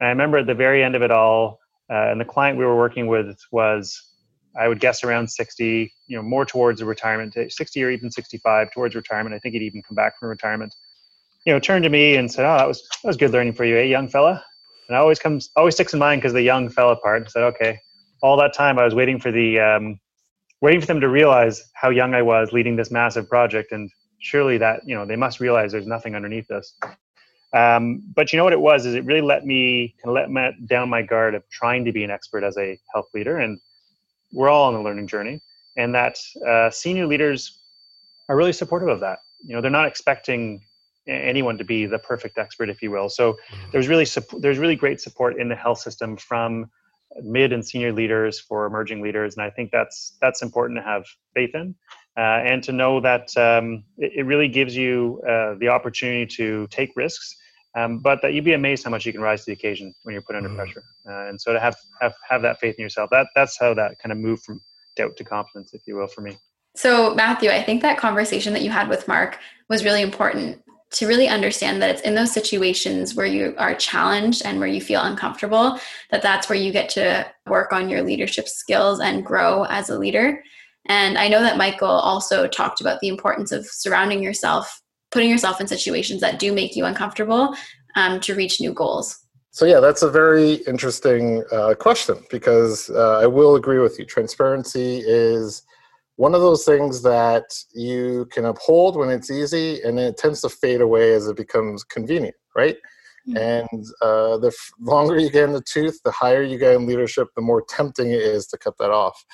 And 0.00 0.06
I 0.06 0.10
remember 0.10 0.38
at 0.38 0.46
the 0.46 0.54
very 0.54 0.82
end 0.82 0.94
of 0.94 1.02
it 1.02 1.10
all, 1.10 1.58
uh, 1.90 2.10
and 2.10 2.20
the 2.20 2.24
client 2.24 2.58
we 2.58 2.64
were 2.64 2.76
working 2.76 3.06
with 3.06 3.38
was 3.50 4.13
I 4.56 4.68
would 4.68 4.80
guess 4.80 5.02
around 5.02 5.28
60, 5.28 5.92
you 6.06 6.16
know, 6.16 6.22
more 6.22 6.44
towards 6.44 6.80
a 6.80 6.86
retirement, 6.86 7.36
60 7.48 7.82
or 7.82 7.90
even 7.90 8.10
65 8.10 8.70
towards 8.70 8.94
retirement. 8.94 9.34
I 9.34 9.38
think 9.38 9.54
he'd 9.54 9.62
even 9.62 9.82
come 9.82 9.94
back 9.94 10.18
from 10.18 10.28
retirement. 10.28 10.74
You 11.44 11.52
know, 11.52 11.58
turned 11.58 11.84
to 11.84 11.90
me 11.90 12.16
and 12.16 12.30
said, 12.30 12.46
"Oh, 12.46 12.56
that 12.56 12.68
was 12.68 12.82
that 13.02 13.08
was 13.08 13.16
good 13.16 13.30
learning 13.30 13.52
for 13.52 13.64
you, 13.64 13.76
eh, 13.76 13.82
young 13.82 14.08
fella." 14.08 14.42
And 14.88 14.96
I 14.96 15.00
always 15.00 15.18
comes 15.18 15.50
always 15.56 15.74
sticks 15.74 15.92
in 15.92 15.98
mind 15.98 16.20
because 16.20 16.32
the 16.32 16.42
young 16.42 16.68
fella 16.70 16.96
part. 16.96 17.24
I 17.26 17.28
said, 17.28 17.42
"Okay." 17.42 17.78
All 18.22 18.38
that 18.38 18.54
time, 18.54 18.78
I 18.78 18.84
was 18.84 18.94
waiting 18.94 19.20
for 19.20 19.30
the 19.30 19.60
um, 19.60 20.00
waiting 20.62 20.80
for 20.80 20.86
them 20.86 21.00
to 21.00 21.08
realize 21.08 21.62
how 21.74 21.90
young 21.90 22.14
I 22.14 22.22
was 22.22 22.52
leading 22.52 22.76
this 22.76 22.90
massive 22.90 23.28
project, 23.28 23.72
and 23.72 23.90
surely 24.20 24.56
that 24.58 24.80
you 24.86 24.94
know 24.94 25.04
they 25.04 25.16
must 25.16 25.38
realize 25.40 25.72
there's 25.72 25.86
nothing 25.86 26.14
underneath 26.14 26.48
this. 26.48 26.74
Um, 27.52 28.02
but 28.14 28.32
you 28.32 28.38
know 28.38 28.44
what 28.44 28.52
it 28.52 28.60
was 28.60 28.86
is 28.86 28.94
it 28.94 29.04
really 29.04 29.20
let 29.20 29.44
me 29.44 29.94
kind 30.02 30.10
of 30.10 30.14
let 30.14 30.30
me 30.30 30.66
down 30.66 30.88
my 30.88 31.02
guard 31.02 31.34
of 31.34 31.48
trying 31.50 31.84
to 31.84 31.92
be 31.92 32.02
an 32.02 32.10
expert 32.10 32.42
as 32.42 32.56
a 32.56 32.78
health 32.92 33.08
leader 33.14 33.38
and 33.38 33.60
we're 34.34 34.50
all 34.50 34.64
on 34.64 34.74
a 34.74 34.82
learning 34.82 35.06
journey, 35.06 35.40
and 35.76 35.94
that 35.94 36.18
uh, 36.46 36.70
senior 36.70 37.06
leaders 37.06 37.58
are 38.28 38.36
really 38.36 38.52
supportive 38.52 38.88
of 38.88 39.00
that. 39.00 39.20
You 39.44 39.54
know, 39.54 39.60
they're 39.60 39.70
not 39.70 39.86
expecting 39.86 40.62
anyone 41.06 41.58
to 41.58 41.64
be 41.64 41.86
the 41.86 41.98
perfect 41.98 42.38
expert, 42.38 42.68
if 42.68 42.82
you 42.82 42.90
will. 42.90 43.08
So 43.08 43.32
mm-hmm. 43.32 43.70
there's 43.72 43.88
really 43.88 44.06
there's 44.40 44.58
really 44.58 44.76
great 44.76 45.00
support 45.00 45.38
in 45.38 45.48
the 45.48 45.56
health 45.56 45.78
system 45.78 46.16
from 46.16 46.70
mid 47.22 47.52
and 47.52 47.66
senior 47.66 47.92
leaders 47.92 48.40
for 48.40 48.66
emerging 48.66 49.02
leaders, 49.02 49.36
and 49.36 49.44
I 49.44 49.50
think 49.50 49.70
that's 49.70 50.16
that's 50.20 50.42
important 50.42 50.78
to 50.78 50.82
have 50.82 51.04
faith 51.34 51.54
in, 51.54 51.74
uh, 52.16 52.20
and 52.20 52.62
to 52.64 52.72
know 52.72 53.00
that 53.00 53.36
um, 53.36 53.84
it, 53.98 54.12
it, 54.16 54.22
really 54.22 54.48
gives 54.48 54.76
you 54.76 55.22
uh, 55.28 55.54
the 55.54 55.68
opportunity 55.68 56.26
to 56.36 56.66
take 56.68 56.92
risks 56.96 57.36
um, 57.74 57.98
but 57.98 58.22
that 58.22 58.34
you'd 58.34 58.44
be 58.44 58.52
amazed 58.52 58.84
how 58.84 58.90
much 58.90 59.04
you 59.04 59.12
can 59.12 59.20
rise 59.20 59.40
to 59.40 59.46
the 59.46 59.52
occasion 59.52 59.94
when 60.02 60.12
you're 60.12 60.22
put 60.22 60.36
under 60.36 60.48
mm 60.48 60.56
pressure. 60.56 60.82
Uh, 61.08 61.28
and 61.28 61.40
so 61.40 61.52
to 61.52 61.60
have, 61.60 61.76
have 62.00 62.14
have 62.28 62.42
that 62.42 62.60
faith 62.60 62.76
in 62.78 62.82
yourself, 62.82 63.10
that 63.10 63.26
that's 63.34 63.58
how 63.58 63.74
that 63.74 63.98
kind 63.98 64.12
of 64.12 64.18
moved 64.18 64.44
from 64.44 64.60
doubt 64.96 65.16
to 65.16 65.24
confidence, 65.24 65.74
if 65.74 65.82
you 65.86 65.96
will, 65.96 66.06
for 66.06 66.20
me. 66.20 66.36
So 66.76 67.14
Matthew, 67.14 67.50
I 67.50 67.62
think 67.62 67.82
that 67.82 67.98
conversation 67.98 68.52
that 68.52 68.62
you 68.62 68.70
had 68.70 68.88
with 68.88 69.06
Mark 69.06 69.38
was 69.68 69.84
really 69.84 70.02
important 70.02 70.60
to 70.92 71.08
really 71.08 71.28
understand 71.28 71.82
that 71.82 71.90
it's 71.90 72.02
in 72.02 72.14
those 72.14 72.32
situations 72.32 73.14
where 73.14 73.26
you 73.26 73.54
are 73.58 73.74
challenged 73.74 74.42
and 74.44 74.58
where 74.60 74.68
you 74.68 74.80
feel 74.80 75.02
uncomfortable 75.02 75.78
that 76.10 76.22
that's 76.22 76.48
where 76.48 76.58
you 76.58 76.72
get 76.72 76.88
to 76.88 77.26
work 77.48 77.72
on 77.72 77.88
your 77.88 78.02
leadership 78.02 78.48
skills 78.48 79.00
and 79.00 79.24
grow 79.24 79.64
as 79.64 79.90
a 79.90 79.98
leader. 79.98 80.42
And 80.86 81.18
I 81.18 81.28
know 81.28 81.40
that 81.40 81.56
Michael 81.56 81.88
also 81.88 82.46
talked 82.46 82.80
about 82.80 83.00
the 83.00 83.08
importance 83.08 83.50
of 83.50 83.66
surrounding 83.66 84.22
yourself 84.22 84.82
putting 85.14 85.30
yourself 85.30 85.60
in 85.60 85.66
situations 85.66 86.20
that 86.20 86.38
do 86.38 86.52
make 86.52 86.76
you 86.76 86.84
uncomfortable 86.84 87.54
um, 87.96 88.20
to 88.20 88.34
reach 88.34 88.60
new 88.60 88.74
goals? 88.74 89.20
So 89.52 89.64
yeah, 89.64 89.78
that's 89.78 90.02
a 90.02 90.10
very 90.10 90.54
interesting 90.66 91.44
uh, 91.52 91.74
question 91.74 92.16
because 92.28 92.90
uh, 92.90 93.20
I 93.20 93.26
will 93.26 93.54
agree 93.54 93.78
with 93.78 93.98
you. 94.00 94.04
Transparency 94.04 95.00
is 95.06 95.62
one 96.16 96.34
of 96.34 96.40
those 96.40 96.64
things 96.64 97.02
that 97.02 97.44
you 97.72 98.26
can 98.32 98.44
uphold 98.46 98.96
when 98.96 99.10
it's 99.10 99.30
easy, 99.30 99.80
and 99.82 99.98
it 99.98 100.16
tends 100.16 100.40
to 100.40 100.48
fade 100.48 100.80
away 100.80 101.14
as 101.14 101.28
it 101.28 101.36
becomes 101.36 101.84
convenient, 101.84 102.34
right? 102.56 102.76
Mm-hmm. 103.28 103.36
And 103.36 103.84
uh, 104.02 104.38
the 104.38 104.48
f- 104.48 104.70
longer 104.80 105.18
you 105.18 105.30
get 105.30 105.44
in 105.44 105.52
the 105.52 105.62
tooth, 105.62 106.00
the 106.04 106.10
higher 106.10 106.42
you 106.42 106.58
get 106.58 106.74
in 106.74 106.86
leadership, 106.86 107.28
the 107.36 107.42
more 107.42 107.62
tempting 107.68 108.10
it 108.10 108.20
is 108.20 108.48
to 108.48 108.58
cut 108.58 108.76
that 108.78 108.90
off. 108.90 109.24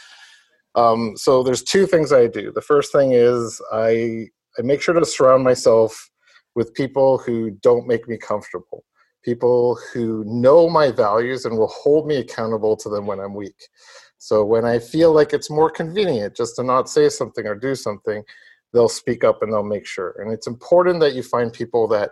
Um, 0.74 1.14
so 1.16 1.42
there's 1.42 1.62
two 1.62 1.86
things 1.86 2.12
I 2.12 2.26
do. 2.26 2.52
The 2.52 2.60
first 2.60 2.92
thing 2.92 3.12
is 3.12 3.60
I 3.72 4.28
I 4.58 4.62
make 4.62 4.82
sure 4.82 4.94
to 4.94 5.04
surround 5.04 5.44
myself 5.44 6.10
with 6.54 6.74
people 6.74 7.18
who 7.18 7.50
don't 7.62 7.86
make 7.86 8.08
me 8.08 8.18
comfortable, 8.18 8.84
people 9.24 9.78
who 9.92 10.24
know 10.26 10.68
my 10.68 10.90
values 10.90 11.44
and 11.44 11.56
will 11.56 11.68
hold 11.68 12.06
me 12.06 12.16
accountable 12.16 12.76
to 12.76 12.88
them 12.88 13.06
when 13.06 13.20
I'm 13.20 13.34
weak. 13.34 13.56
So 14.18 14.44
when 14.44 14.64
I 14.64 14.78
feel 14.78 15.12
like 15.12 15.32
it's 15.32 15.50
more 15.50 15.70
convenient 15.70 16.36
just 16.36 16.56
to 16.56 16.62
not 16.62 16.90
say 16.90 17.08
something 17.08 17.46
or 17.46 17.54
do 17.54 17.74
something, 17.74 18.22
they'll 18.72 18.88
speak 18.88 19.24
up 19.24 19.42
and 19.42 19.52
they'll 19.52 19.62
make 19.62 19.86
sure. 19.86 20.14
And 20.18 20.32
it's 20.32 20.46
important 20.46 21.00
that 21.00 21.14
you 21.14 21.22
find 21.22 21.52
people 21.52 21.88
that 21.88 22.10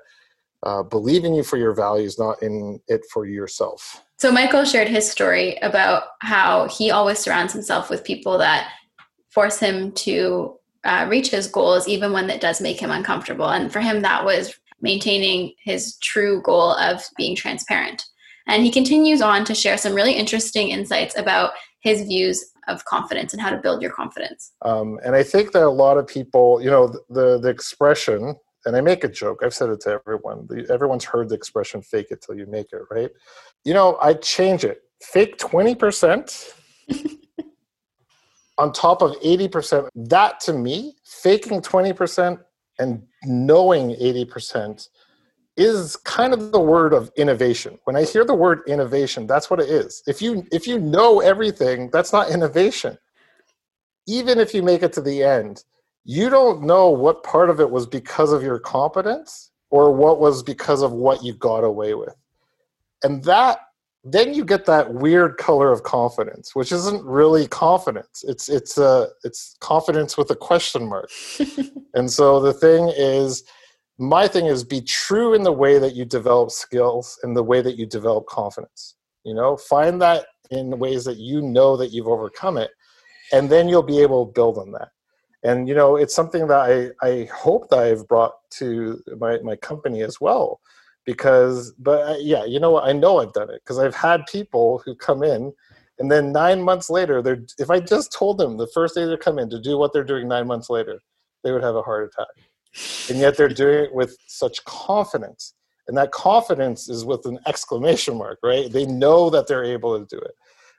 uh, 0.64 0.83
believe 0.83 1.24
in 1.24 1.35
you 1.35 1.42
for 1.42 1.57
your 1.57 1.74
values, 1.74 2.18
not 2.18 2.42
in 2.42 2.81
it 2.88 3.03
for 3.12 3.27
yourself. 3.27 4.03
So 4.18 4.33
Michael 4.33 4.64
shared 4.64 4.88
his 4.88 5.09
story 5.09 5.57
about 5.59 6.05
how 6.22 6.66
he 6.68 6.90
always 6.90 7.18
surrounds 7.18 7.53
himself 7.53 7.90
with 7.90 8.05
people 8.05 8.38
that 8.38 8.72
force 9.31 9.61
him 9.61 9.92
to 9.92 10.58
uh, 10.88 11.07
reach 11.07 11.31
his 11.31 11.46
goals, 11.46 11.87
even 11.87 12.12
when 12.12 12.27
that 12.29 12.40
does 12.40 12.62
make 12.62 12.81
him 12.81 12.90
uncomfortable. 12.90 13.51
And 13.51 13.70
for 13.70 13.81
him, 13.81 14.01
that 14.03 14.24
was 14.24 14.59
maintaining 14.81 15.53
his 15.62 15.98
true 15.98 16.40
goal 16.42 16.72
of 16.72 17.03
being 17.18 17.37
transparent. 17.37 18.05
And 18.46 18.64
he 18.64 18.70
continues 18.70 19.20
on 19.20 19.44
to 19.44 19.55
share 19.55 19.77
some 19.77 19.92
really 19.92 20.14
interesting 20.14 20.68
insights 20.70 21.14
about 21.18 21.53
his 21.81 22.03
views 22.03 22.42
of 22.68 22.85
confidence 22.87 23.35
and 23.35 23.42
how 23.42 23.51
to 23.51 23.59
build 23.59 23.83
your 23.83 23.90
confidence. 23.90 24.53
Um, 24.62 24.98
and 25.05 25.14
I 25.14 25.22
think 25.22 25.53
that 25.53 25.64
a 25.64 25.70
lot 25.70 25.98
of 25.98 26.07
people, 26.07 26.62
you 26.62 26.70
know, 26.70 26.88
the 27.11 27.38
the 27.38 27.48
expression, 27.48 28.35
and 28.64 28.74
I 28.74 28.81
make 28.81 29.05
a 29.05 29.09
joke. 29.09 29.42
I've 29.42 29.55
said 29.55 29.68
it 29.68 29.81
to 29.81 30.01
everyone. 30.01 30.46
The, 30.48 30.66
everyone's 30.72 31.05
heard 31.05 31.29
the 31.29 31.35
expression 31.35 31.83
"fake 31.83 32.07
it 32.11 32.22
till 32.22 32.35
you 32.35 32.46
make 32.46 32.68
it," 32.72 32.83
right? 32.90 33.11
You 33.64 33.74
know, 33.74 33.98
I 34.01 34.14
change 34.14 34.64
it. 34.64 34.81
Fake 35.03 35.37
twenty 35.37 35.74
percent 35.74 36.55
on 38.59 38.73
top 38.73 39.03
of 39.03 39.12
80%, 39.21 39.88
that 39.94 40.40
to 40.40 40.53
me, 40.53 40.97
faking 41.05 41.62
20% 41.62 42.38
and 42.81 43.03
knowing 43.25 43.90
80% 43.90 44.88
is 45.57 45.97
kind 45.97 46.33
of 46.33 46.53
the 46.53 46.61
word 46.61 46.92
of 46.92 47.11
innovation. 47.16 47.79
When 47.85 47.97
I 47.97 48.05
hear 48.05 48.25
the 48.25 48.35
word 48.35 48.61
innovation, 48.68 49.27
that's 49.27 49.49
what 49.51 49.61
it 49.61 49.68
is. 49.68 50.03
If 50.07 50.23
you 50.23 50.47
if 50.53 50.68
you 50.68 50.79
know 50.79 51.21
everything, 51.21 51.90
that's 51.90 52.12
not 52.12 52.31
innovation. 52.31 52.97
Even 54.07 54.38
if 54.38 54.55
you 54.55 54.62
make 54.62 54.85
it 54.85 54.92
to 54.92 55.01
the 55.01 55.25
end, 55.25 55.64
you 56.05 56.31
don't 56.31 56.62
know 56.62 56.90
what 56.90 57.25
part 57.25 57.51
of 57.51 57.61
it 57.61 57.71
was 57.71 57.87
because 57.87 58.33
of 58.33 58.42
your 58.42 58.61
competence 58.61 59.51
or 59.71 59.92
what 59.92 60.21
was 60.21 60.44
because 60.44 60.81
of 60.83 60.92
what 60.92 61.25
you 61.25 61.35
got 61.35 61.64
away 61.64 61.94
with. 61.94 62.14
And 63.03 63.23
that 63.25 63.59
then 64.05 64.33
you 64.33 64.45
get 64.45 64.65
that 64.67 64.95
weird 64.95 65.37
color 65.37 65.73
of 65.73 65.83
confidence, 65.83 66.55
which 66.55 66.73
isn't 66.73 67.05
really 67.05 67.47
confidence. 67.49 68.25
It's 68.27 68.49
it's 68.49 68.79
a 68.79 69.09
it's 69.25 69.57
confidence 69.61 70.17
with 70.17 70.31
a 70.31 70.37
question 70.37 70.89
mark. 70.89 71.11
and 71.95 72.11
so 72.11 72.41
the 72.41 72.53
thing 72.53 72.93
is, 72.97 73.43
my 73.99 74.29
thing 74.29 74.47
is 74.47 74.63
be 74.63 74.81
true 74.81 75.35
in 75.35 75.43
the 75.43 75.53
way 75.53 75.79
that 75.79 75.95
you 75.95 76.05
develop 76.05 76.51
skills 76.51 77.19
and 77.23 77.37
the 77.37 77.43
way 77.43 77.61
that 77.61 77.77
you 77.77 77.87
develop 77.87 78.27
confidence. 78.27 78.95
You 79.25 79.35
know, 79.35 79.57
find 79.57 80.01
that 80.01 80.27
in 80.51 80.79
ways 80.79 81.05
that 81.05 81.19
you 81.19 81.43
know 81.43 81.77
that 81.77 81.93
you've 81.93 82.09
overcome 82.09 82.57
it, 82.57 82.71
and 83.33 83.51
then 83.51 83.69
you'll 83.69 83.83
be 83.83 84.01
able 84.01 84.27
to 84.27 84.33
build 84.33 84.59
on 84.59 84.71
that. 84.73 84.89
And 85.43 85.69
you 85.69 85.75
know, 85.75 85.97
it's 85.97 86.15
something 86.15 86.47
that 86.47 86.95
I 87.03 87.07
I 87.07 87.29
hope 87.35 87.69
that 87.71 87.81
I've 87.81 88.07
brought 88.07 88.35
to 88.53 89.03
my 89.19 89.39
my 89.41 89.57
company 89.57 90.03
as 90.03 90.21
well 90.21 90.61
because 91.09 91.73
but 91.79 92.01
uh, 92.07 92.16
yeah 92.21 92.44
you 92.44 92.61
know 92.61 92.73
what? 92.73 92.85
I 92.87 92.92
know 92.92 93.18
i've 93.18 93.33
done 93.33 93.49
it 93.49 93.62
because 93.64 93.79
i've 93.79 93.94
had 93.94 94.27
people 94.27 94.83
who 94.85 94.94
come 94.94 95.23
in 95.23 95.55
and 95.99 96.12
then 96.12 96.33
nine 96.33 96.61
months 96.61 96.90
later 96.90 97.23
they're 97.23 97.42
if 97.59 97.71
i 97.71 97.81
just 97.81 98.12
told 98.12 98.37
them 98.37 98.59
the 98.59 98.66
first 98.75 98.94
day 98.94 99.07
they 99.07 99.16
come 99.16 99.38
in 99.38 99.49
to 99.49 99.59
do 99.59 99.79
what 99.79 99.94
they're 99.94 100.05
doing 100.05 100.29
nine 100.29 100.47
months 100.47 100.68
later 100.68 101.01
they 101.44 101.53
would 101.53 101.62
have 101.62 101.77
a 101.77 101.83
heart 101.83 102.12
attack. 102.12 102.35
And 103.09 103.18
yet 103.18 103.37
they're 103.37 103.49
doing 103.64 103.85
it 103.85 103.94
with 103.94 104.16
such 104.27 104.62
confidence. 104.64 105.55
And 105.87 105.97
that 105.97 106.12
confidence 106.12 106.88
is 106.88 107.05
with 107.05 107.25
an 107.25 107.38
exclamation 107.47 108.16
mark 108.18 108.38
right? 108.42 108.71
They 108.71 108.85
know 108.85 109.31
that 109.31 109.47
they're 109.47 109.64
able 109.64 109.99
to 109.99 110.05
do 110.05 110.21
it. 110.21 110.35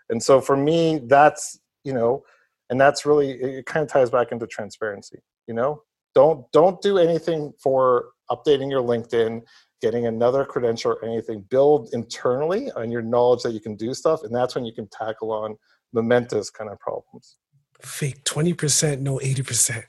And 0.10 0.22
so 0.22 0.40
for 0.42 0.56
me 0.56 1.02
that's 1.08 1.60
you 1.84 1.94
know 1.94 2.24
and 2.70 2.80
that's 2.80 3.06
really 3.06 3.32
it 3.32 3.66
kind 3.66 3.84
of 3.84 3.92
ties 3.92 4.12
back 4.12 4.32
into 4.32 4.46
transparency 4.46 5.20
you 5.48 5.56
know? 5.56 5.82
Don't 6.14 6.46
don't 6.52 6.82
do 6.82 6.98
anything 7.00 7.54
for 7.62 8.10
updating 8.30 8.70
your 8.70 8.84
linkedin 8.84 9.42
getting 9.82 10.08
another 10.08 10.46
credential 10.46 10.92
or 10.92 11.06
anything, 11.06 11.42
build 11.50 11.90
internally 11.94 12.72
on 12.72 12.92
your 12.92 13.02
knowledge 13.02 13.44
that 13.44 13.54
you 13.54 13.60
can 13.60 13.76
do 13.76 13.94
stuff, 13.94 14.24
and 14.24 14.36
that's 14.36 14.56
when 14.56 14.66
you 14.66 14.74
can 14.74 14.88
tackle 14.88 15.32
on 15.32 15.58
momentous 15.94 16.50
kind 16.50 16.70
of 16.70 16.80
problems. 16.80 17.38
Fake 17.82 18.24
20%, 18.26 19.00
know 19.00 19.20
80%. 19.20 19.84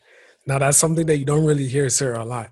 Now 0.46 0.59
that's 0.59 0.79
something 0.79 1.07
that 1.07 1.18
you 1.18 1.24
don't 1.24 1.44
really 1.44 1.66
hear, 1.66 1.88
sir, 1.88 2.14
a 2.14 2.24
lot. 2.24 2.50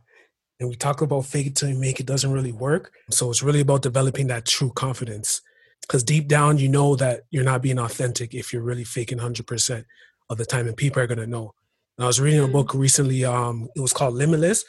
And 0.61 0.69
we 0.69 0.75
talk 0.75 1.01
about 1.01 1.25
fake 1.25 1.47
it 1.47 1.57
till 1.57 1.69
you 1.69 1.79
make 1.79 2.01
it 2.01 2.07
doesn't 2.07 2.33
really 2.33 2.53
work. 2.53 2.93
So 3.11 3.31
it's 3.31 3.43
really 3.43 3.61
about 3.61 3.83
developing 3.83 4.27
that 4.27 4.45
true 4.45 4.71
confidence. 4.71 5.41
Because 5.83 6.03
deep 6.03 6.27
down, 6.27 6.59
you 6.59 6.69
know 6.69 6.97
that 6.97 7.23
you're 7.31 7.45
not 7.45 7.63
being 7.63 7.79
authentic 7.79 8.35
if 8.35 8.53
you're 8.53 8.63
really 8.63 8.85
faking 8.85 9.19
100% 9.19 9.85
of 10.29 10.37
the 10.37 10.45
time, 10.45 10.67
and 10.67 10.77
people 10.77 11.01
are 11.01 11.07
going 11.07 11.19
to 11.19 11.27
know. 11.27 11.55
And 11.97 12.05
I 12.05 12.07
was 12.07 12.21
reading 12.21 12.41
a 12.41 12.49
book 12.49 12.75
recently. 12.75 13.25
Um, 13.25 13.69
it 13.75 13.81
was 13.81 13.93
called 13.93 14.15
Limitless, 14.15 14.65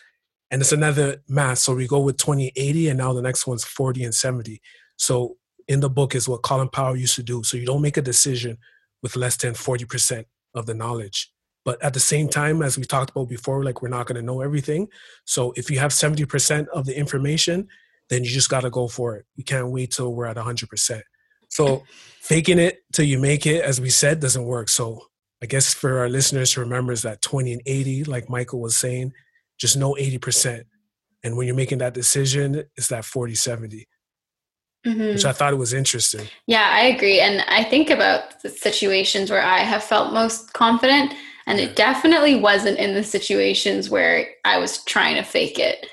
and 0.51 0.61
it's 0.61 0.71
another 0.71 1.21
math. 1.27 1.59
So 1.59 1.75
we 1.75 1.87
go 1.87 1.99
with 1.99 2.17
20, 2.17 2.51
80, 2.55 2.89
and 2.89 2.97
now 2.97 3.13
the 3.13 3.21
next 3.21 3.45
one's 3.45 3.63
40 3.63 4.03
and 4.03 4.13
70. 4.13 4.61
So 4.97 5.37
in 5.67 5.79
the 5.79 5.89
book 5.89 6.15
is 6.15 6.27
what 6.27 6.41
Colin 6.41 6.69
Powell 6.69 6.95
used 6.95 7.15
to 7.15 7.23
do. 7.23 7.43
So 7.43 7.57
you 7.57 7.65
don't 7.65 7.81
make 7.81 7.97
a 7.97 8.01
decision 8.01 8.57
with 9.01 9.15
less 9.15 9.37
than 9.37 9.53
40% 9.53 10.25
of 10.55 10.65
the 10.65 10.73
knowledge. 10.73 11.31
But 11.65 11.81
at 11.83 11.93
the 11.93 11.99
same 11.99 12.29
time, 12.29 12.61
as 12.61 12.77
we 12.77 12.83
talked 12.85 13.11
about 13.11 13.29
before, 13.29 13.63
like 13.63 13.81
we're 13.81 13.89
not 13.89 14.07
going 14.07 14.15
to 14.15 14.25
know 14.25 14.41
everything. 14.41 14.87
So 15.25 15.53
if 15.55 15.69
you 15.69 15.77
have 15.79 15.91
70% 15.91 16.67
of 16.69 16.85
the 16.85 16.97
information, 16.97 17.67
then 18.09 18.23
you 18.23 18.29
just 18.29 18.49
got 18.49 18.61
to 18.61 18.69
go 18.69 18.87
for 18.87 19.15
it. 19.17 19.25
You 19.35 19.43
can't 19.43 19.69
wait 19.69 19.91
till 19.91 20.13
we're 20.13 20.25
at 20.25 20.37
100%. 20.37 21.01
So 21.49 21.83
faking 22.21 22.59
it 22.59 22.79
till 22.93 23.05
you 23.05 23.19
make 23.19 23.45
it, 23.45 23.63
as 23.63 23.79
we 23.79 23.89
said, 23.89 24.19
doesn't 24.19 24.45
work. 24.45 24.69
So 24.69 25.03
I 25.43 25.45
guess 25.45 25.73
for 25.73 25.99
our 25.99 26.09
listeners 26.09 26.51
to 26.53 26.61
remember 26.61 26.91
is 26.91 27.03
that 27.03 27.21
20 27.21 27.53
and 27.53 27.61
80, 27.65 28.05
like 28.05 28.29
Michael 28.29 28.61
was 28.61 28.77
saying, 28.77 29.13
just 29.59 29.77
know 29.77 29.95
80%. 29.99 30.63
And 31.23 31.35
when 31.35 31.47
you're 31.47 31.55
making 31.55 31.79
that 31.79 31.93
decision, 31.93 32.63
it's 32.75 32.87
that 32.87 33.05
40 33.05 33.35
70. 33.35 33.87
Mm-hmm. 34.87 34.99
Which 35.01 35.25
I 35.25 35.33
thought 35.33 35.51
it 35.51 35.57
was 35.57 35.73
interesting. 35.73 36.27
Yeah, 36.47 36.69
I 36.71 36.83
agree. 36.83 37.19
And 37.19 37.41
I 37.49 37.65
think 37.65 37.89
about 37.89 38.41
the 38.41 38.49
situations 38.49 39.29
where 39.29 39.41
I 39.41 39.59
have 39.59 39.83
felt 39.83 40.13
most 40.13 40.53
confident. 40.53 41.13
And 41.47 41.59
it 41.59 41.75
definitely 41.75 42.35
wasn't 42.35 42.77
in 42.77 42.93
the 42.93 43.03
situations 43.03 43.89
where 43.89 44.27
I 44.45 44.57
was 44.57 44.83
trying 44.85 45.15
to 45.15 45.23
fake 45.23 45.59
it. 45.59 45.85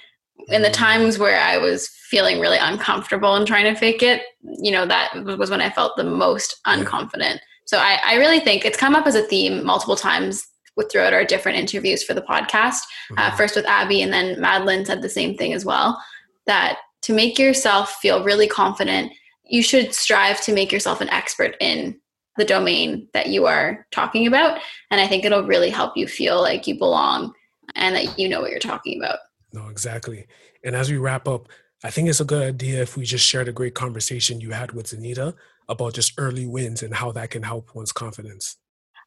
In 0.48 0.62
the 0.62 0.68
mm. 0.68 0.74
times 0.74 1.18
where 1.18 1.40
I 1.40 1.58
was 1.58 1.88
feeling 1.88 2.38
really 2.38 2.58
uncomfortable 2.58 3.34
and 3.34 3.46
trying 3.46 3.64
to 3.64 3.78
fake 3.78 4.02
it, 4.02 4.22
you 4.42 4.70
know, 4.70 4.86
that 4.86 5.12
was 5.24 5.50
when 5.50 5.60
I 5.60 5.70
felt 5.70 5.96
the 5.96 6.04
most 6.04 6.60
unconfident. 6.68 7.38
So 7.64 7.78
I, 7.78 7.98
I 8.04 8.14
really 8.16 8.38
think 8.38 8.64
it's 8.64 8.78
come 8.78 8.94
up 8.94 9.08
as 9.08 9.16
a 9.16 9.26
theme 9.26 9.64
multiple 9.64 9.96
times 9.96 10.46
with 10.76 10.90
throughout 10.90 11.14
our 11.14 11.24
different 11.24 11.58
interviews 11.58 12.02
for 12.02 12.14
the 12.14 12.22
podcast. 12.22 12.80
Uh, 13.10 13.14
mm-hmm. 13.14 13.18
Uh, 13.18 13.36
first 13.36 13.56
with 13.56 13.66
Abby, 13.66 14.02
and 14.02 14.12
then 14.12 14.40
Madeline 14.40 14.84
said 14.84 15.02
the 15.02 15.08
same 15.08 15.36
thing 15.36 15.52
as 15.52 15.64
well. 15.64 16.02
That 16.46 16.78
to 17.02 17.12
make 17.12 17.38
yourself 17.38 17.92
feel 18.02 18.24
really 18.24 18.46
confident, 18.46 19.12
you 19.44 19.62
should 19.62 19.94
strive 19.94 20.40
to 20.42 20.52
make 20.52 20.72
yourself 20.72 21.00
an 21.00 21.10
expert 21.10 21.56
in 21.60 22.00
the 22.36 22.44
domain 22.44 23.08
that 23.14 23.28
you 23.28 23.46
are 23.46 23.86
talking 23.92 24.26
about. 24.26 24.60
And 24.90 25.00
I 25.00 25.06
think 25.06 25.24
it'll 25.24 25.46
really 25.46 25.70
help 25.70 25.96
you 25.96 26.06
feel 26.06 26.40
like 26.40 26.66
you 26.66 26.76
belong 26.76 27.32
and 27.74 27.96
that 27.96 28.18
you 28.18 28.28
know 28.28 28.40
what 28.40 28.50
you're 28.50 28.60
talking 28.60 28.98
about. 29.00 29.18
No, 29.52 29.68
exactly. 29.68 30.26
And 30.64 30.76
as 30.76 30.90
we 30.90 30.98
wrap 30.98 31.26
up, 31.26 31.48
I 31.84 31.90
think 31.90 32.08
it's 32.08 32.20
a 32.20 32.24
good 32.24 32.42
idea 32.42 32.82
if 32.82 32.96
we 32.96 33.04
just 33.04 33.26
shared 33.26 33.48
a 33.48 33.52
great 33.52 33.74
conversation 33.74 34.40
you 34.40 34.50
had 34.50 34.72
with 34.72 34.86
Zanita 34.86 35.34
about 35.68 35.94
just 35.94 36.12
early 36.18 36.46
wins 36.46 36.82
and 36.82 36.94
how 36.94 37.12
that 37.12 37.30
can 37.30 37.42
help 37.42 37.74
one's 37.74 37.92
confidence. 37.92 38.56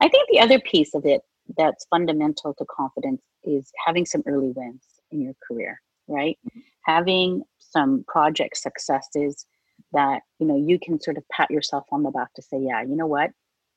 I 0.01 0.07
think 0.07 0.29
the 0.29 0.39
other 0.39 0.59
piece 0.59 0.93
of 0.93 1.05
it 1.05 1.21
that's 1.57 1.85
fundamental 1.89 2.53
to 2.55 2.65
confidence 2.65 3.21
is 3.43 3.71
having 3.85 4.05
some 4.05 4.23
early 4.27 4.51
wins 4.55 4.83
in 5.11 5.21
your 5.21 5.33
career, 5.47 5.81
right? 6.07 6.37
Having 6.85 7.43
some 7.57 8.03
project 8.07 8.57
successes 8.57 9.45
that, 9.93 10.21
you 10.39 10.47
know, 10.47 10.57
you 10.57 10.79
can 10.79 10.99
sort 10.99 11.17
of 11.17 11.23
pat 11.31 11.49
yourself 11.49 11.85
on 11.91 12.03
the 12.03 12.11
back 12.11 12.33
to 12.35 12.41
say, 12.41 12.59
yeah, 12.59 12.81
you 12.81 12.95
know 12.95 13.07
what? 13.07 13.31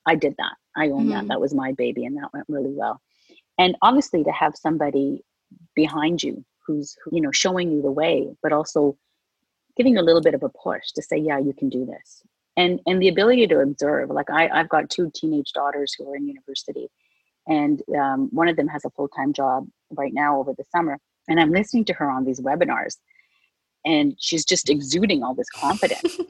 I 0.07 0.15
did 0.15 0.35
that. 0.39 0.55
I 0.77 0.89
own 0.89 1.03
mm-hmm. 1.03 1.11
that. 1.11 1.29
That 1.29 1.41
was 1.41 1.55
my 1.55 1.73
baby 1.73 2.05
and 2.05 2.17
that 2.17 2.33
went 2.33 2.47
really 2.49 2.73
well. 2.73 3.01
And 3.59 3.77
obviously 3.83 4.25
to 4.25 4.33
have 4.33 4.57
somebody 4.57 5.25
behind 5.75 6.23
you 6.23 6.45
who's, 6.67 6.97
you 7.11 7.21
know, 7.21 7.33
showing 7.33 7.71
you 7.71 7.83
the 7.83 7.91
way, 7.91 8.29
but 8.43 8.53
also 8.53 8.97
giving 9.77 9.95
you 9.95 10.01
a 10.01 10.03
little 10.03 10.21
bit 10.21 10.35
of 10.35 10.43
a 10.43 10.49
push 10.49 10.91
to 10.95 11.03
say, 11.03 11.17
yeah, 11.17 11.39
you 11.39 11.53
can 11.53 11.69
do 11.69 11.87
this 11.87 12.23
and 12.57 12.81
and 12.87 13.01
the 13.01 13.09
ability 13.09 13.47
to 13.47 13.61
observe 13.61 14.11
like 14.11 14.31
I, 14.31 14.49
i've 14.49 14.69
got 14.69 14.91
two 14.91 15.11
teenage 15.15 15.53
daughters 15.53 15.95
who 15.97 16.11
are 16.11 16.17
in 16.17 16.29
university 16.29 16.89
and 17.47 17.83
um, 17.99 18.29
one 18.33 18.49
of 18.49 18.57
them 18.57 18.69
has 18.69 18.85
a 18.85 18.91
full-time 18.91 19.33
job 19.33 19.67
right 19.91 20.13
now 20.15 20.39
over 20.39 20.53
the 20.57 20.65
summer 20.75 20.99
and 21.29 21.41
i'm 21.41 21.51
listening 21.51 21.85
to 21.85 21.93
her 21.93 22.11
on 22.11 22.25
these 22.25 22.41
webinars 22.41 22.97
and 23.85 24.15
she's 24.19 24.45
just 24.45 24.71
exuding 24.71 25.23
all 25.23 25.35
this 25.35 25.51
confidence. 25.51 26.19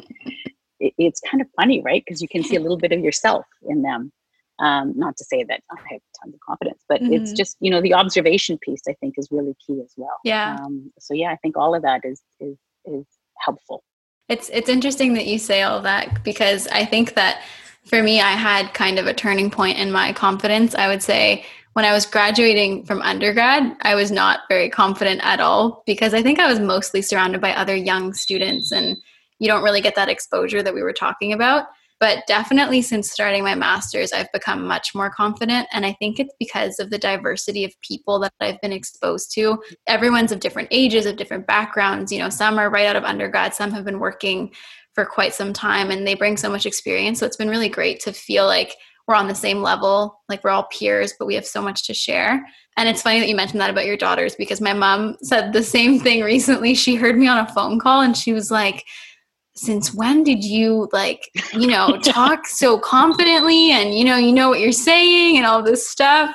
It, 0.85 0.94
it's 0.98 1.20
kind 1.20 1.40
of 1.40 1.46
funny 1.55 1.81
right? 1.81 2.03
Because 2.05 2.20
you 2.20 2.27
can 2.27 2.42
see 2.42 2.57
a 2.57 2.61
little 2.61 2.77
bit 2.77 2.90
of 2.90 2.98
yourself 2.98 3.46
in 3.68 3.83
them. 3.83 4.11
Um, 4.59 4.92
not 4.96 5.16
to 5.16 5.25
say 5.25 5.44
that 5.44 5.61
i 5.70 5.77
have 5.77 6.01
tons 6.20 6.35
of 6.35 6.40
confidence 6.40 6.83
but 6.88 7.01
mm-hmm. 7.01 7.12
it's 7.12 7.33
just 7.33 7.57
you 7.61 7.70
know 7.70 7.81
the 7.81 7.94
observation 7.94 8.59
piece 8.59 8.83
i 8.88 8.92
think 8.94 9.14
is 9.16 9.29
really 9.31 9.55
key 9.64 9.81
as 9.81 9.92
well. 9.96 10.18
Yeah. 10.25 10.57
Um, 10.61 10.92
so 10.98 11.14
yeah 11.14 11.31
i 11.31 11.37
think 11.37 11.57
all 11.57 11.77
of 11.77 11.83
that 11.83 12.01
is 12.05 12.20
is 12.40 12.59
is 12.85 13.07
helpful. 13.38 13.85
It's 14.29 14.48
it's 14.53 14.68
interesting 14.68 15.14
that 15.14 15.27
you 15.27 15.38
say 15.38 15.62
all 15.62 15.81
that 15.83 16.25
because 16.25 16.66
I 16.66 16.85
think 16.85 17.14
that 17.14 17.42
for 17.85 18.03
me 18.03 18.21
I 18.21 18.33
had 18.33 18.75
kind 18.75 18.99
of 18.99 19.07
a 19.07 19.14
turning 19.14 19.51
point 19.51 19.79
in 19.79 19.90
my 19.90 20.12
confidence. 20.12 20.75
I 20.75 20.88
would 20.88 21.03
say 21.03 21.45
when 21.75 21.85
I 21.85 21.92
was 21.92 22.05
graduating 22.05 22.85
from 22.85 23.01
undergrad, 23.03 23.77
I 23.81 23.95
was 23.95 24.11
not 24.11 24.40
very 24.49 24.68
confident 24.68 25.21
at 25.25 25.40
all 25.40 25.83
because 25.87 26.12
I 26.12 26.23
think 26.23 26.38
I 26.38 26.47
was 26.47 26.61
mostly 26.61 27.01
surrounded 27.01 27.40
by 27.40 27.55
other 27.55 27.75
young 27.75 28.12
students 28.12 28.73
and 28.73 28.97
you 29.38 29.49
don't 29.49 29.64
really 29.64 29.81
get 29.81 29.95
that 29.97 30.09
exposure 30.09 30.62
that 30.62 30.75
we 30.75 30.83
were 30.83 30.92
talking 30.92 31.33
about. 31.33 31.66
But 31.99 32.25
definitely 32.27 32.83
since 32.83 33.12
starting 33.12 33.45
my 33.45 33.55
master's, 33.55 34.12
I've 34.12 34.31
become 34.33 34.66
much 34.66 34.92
more 34.92 35.09
confident. 35.09 35.68
And 35.73 35.87
I 35.87 35.92
think 35.92 36.18
it's 36.18 36.35
because 36.38 36.81
of 36.81 36.90
the 36.90 36.99
diversity 36.99 37.64
of 37.64 37.81
people 37.81 38.18
that 38.21 38.33
I've 38.40 38.61
been 38.61 38.73
exposed 38.73 39.33
to. 39.35 39.62
Everyone's 39.87 40.33
of 40.33 40.40
different 40.40 40.68
ages, 40.73 41.07
of 41.07 41.16
different 41.16 41.47
backgrounds. 41.47 42.11
You 42.11 42.18
know, 42.18 42.29
some 42.29 42.59
are 42.59 42.71
right 42.71 42.87
out 42.87 42.97
of 42.97 43.05
undergrad, 43.05 43.55
some 43.55 43.71
have 43.71 43.85
been 43.85 44.01
working 44.01 44.53
for 44.94 45.05
quite 45.05 45.35
some 45.35 45.52
time, 45.52 45.90
and 45.90 46.07
they 46.07 46.14
bring 46.14 46.37
so 46.37 46.50
much 46.50 46.66
experience. 46.66 47.18
So 47.18 47.26
it's 47.26 47.37
been 47.37 47.48
really 47.48 47.68
great 47.68 48.00
to 48.00 48.12
feel 48.12 48.46
like 48.46 48.74
we're 49.07 49.14
on 49.14 49.28
the 49.28 49.35
same 49.35 49.62
level, 49.62 50.20
like 50.28 50.44
we're 50.44 50.50
all 50.50 50.68
peers, 50.72 51.14
but 51.18 51.26
we 51.26 51.35
have 51.35 51.46
so 51.46 51.61
much 51.61 51.87
to 51.87 51.94
share. 51.94 52.46
And 52.76 52.88
it's 52.88 53.02
funny 53.02 53.20
that 53.20 53.28
you 53.28 53.37
mentioned 53.37 53.61
that 53.61 53.70
about 53.70 53.87
your 53.87 53.96
daughters 53.96 54.37
because 54.37 54.61
my 54.61 54.72
mom 54.72 55.16
said 55.22 55.52
the 55.52 55.62
same 55.62 55.98
thing 55.98 56.22
recently. 56.24 56.74
She 56.74 56.94
heard 56.94 57.18
me 57.18 57.26
on 57.26 57.38
a 57.38 57.52
phone 57.52 57.78
call 57.78 58.02
and 58.02 58.16
she 58.16 58.33
was 58.33 58.50
like, 58.50 58.85
since 59.55 59.92
when 59.92 60.24
did 60.24 60.42
you 60.42 60.88
like 60.92 61.28
you 61.52 61.66
know 61.66 61.98
talk 62.02 62.46
so 62.46 62.78
confidently 62.78 63.70
and 63.70 63.94
you 63.94 64.05
know 64.05 64.16
you 64.16 64.33
know 64.33 64.48
what 64.48 64.61
you're 64.61 64.72
saying 64.72 65.37
and 65.37 65.44
all 65.44 65.62
this 65.62 65.87
stuff 65.87 66.35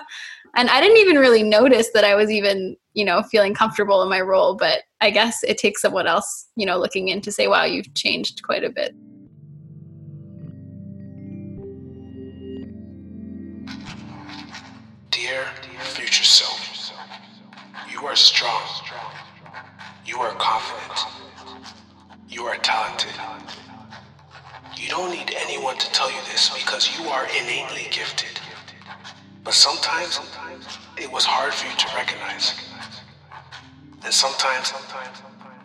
and 0.55 0.69
i 0.69 0.79
didn't 0.79 0.97
even 0.97 1.17
really 1.17 1.41
notice 1.41 1.89
that 1.93 2.03
i 2.03 2.13
was 2.13 2.29
even 2.29 2.75
you 2.93 3.03
know 3.03 3.23
feeling 3.23 3.55
comfortable 3.55 4.03
in 4.03 4.09
my 4.09 4.21
role 4.21 4.55
but 4.55 4.83
i 5.01 5.09
guess 5.09 5.43
it 5.43 5.57
takes 5.57 5.81
someone 5.81 6.07
else 6.07 6.47
you 6.55 6.65
know 6.65 6.77
looking 6.77 7.07
in 7.07 7.21
to 7.21 7.31
say 7.31 7.47
wow 7.47 7.63
you've 7.63 7.93
changed 7.93 8.41
quite 8.43 8.63
a 8.63 8.69
bit 8.69 8.95
dear 15.11 15.45
future 15.79 16.23
self 16.23 16.91
you 17.91 18.05
are 18.05 18.15
strong 18.15 18.61
you 20.05 20.17
are 20.19 20.31
confident 20.33 21.17
you 22.29 22.43
are 22.43 22.57
talented. 22.57 23.13
You 24.75 24.89
don't 24.89 25.11
need 25.11 25.33
anyone 25.35 25.77
to 25.77 25.91
tell 25.91 26.11
you 26.11 26.21
this 26.29 26.51
because 26.53 26.99
you 26.99 27.07
are 27.07 27.25
innately 27.25 27.87
gifted. 27.89 28.39
But 29.43 29.53
sometimes 29.53 30.19
it 30.97 31.11
was 31.11 31.25
hard 31.25 31.53
for 31.53 31.67
you 31.67 31.75
to 31.75 31.87
recognize. 31.95 32.66
And 34.03 34.13
sometimes 34.13 34.73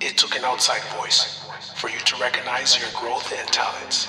it 0.01 0.17
took 0.17 0.37
an 0.37 0.45
outside 0.45 0.83
voice 0.99 1.45
for 1.77 1.89
you 1.89 1.99
to 1.99 2.17
recognize 2.21 2.79
your 2.79 2.89
growth 2.99 3.33
and 3.37 3.49
talents. 3.49 4.09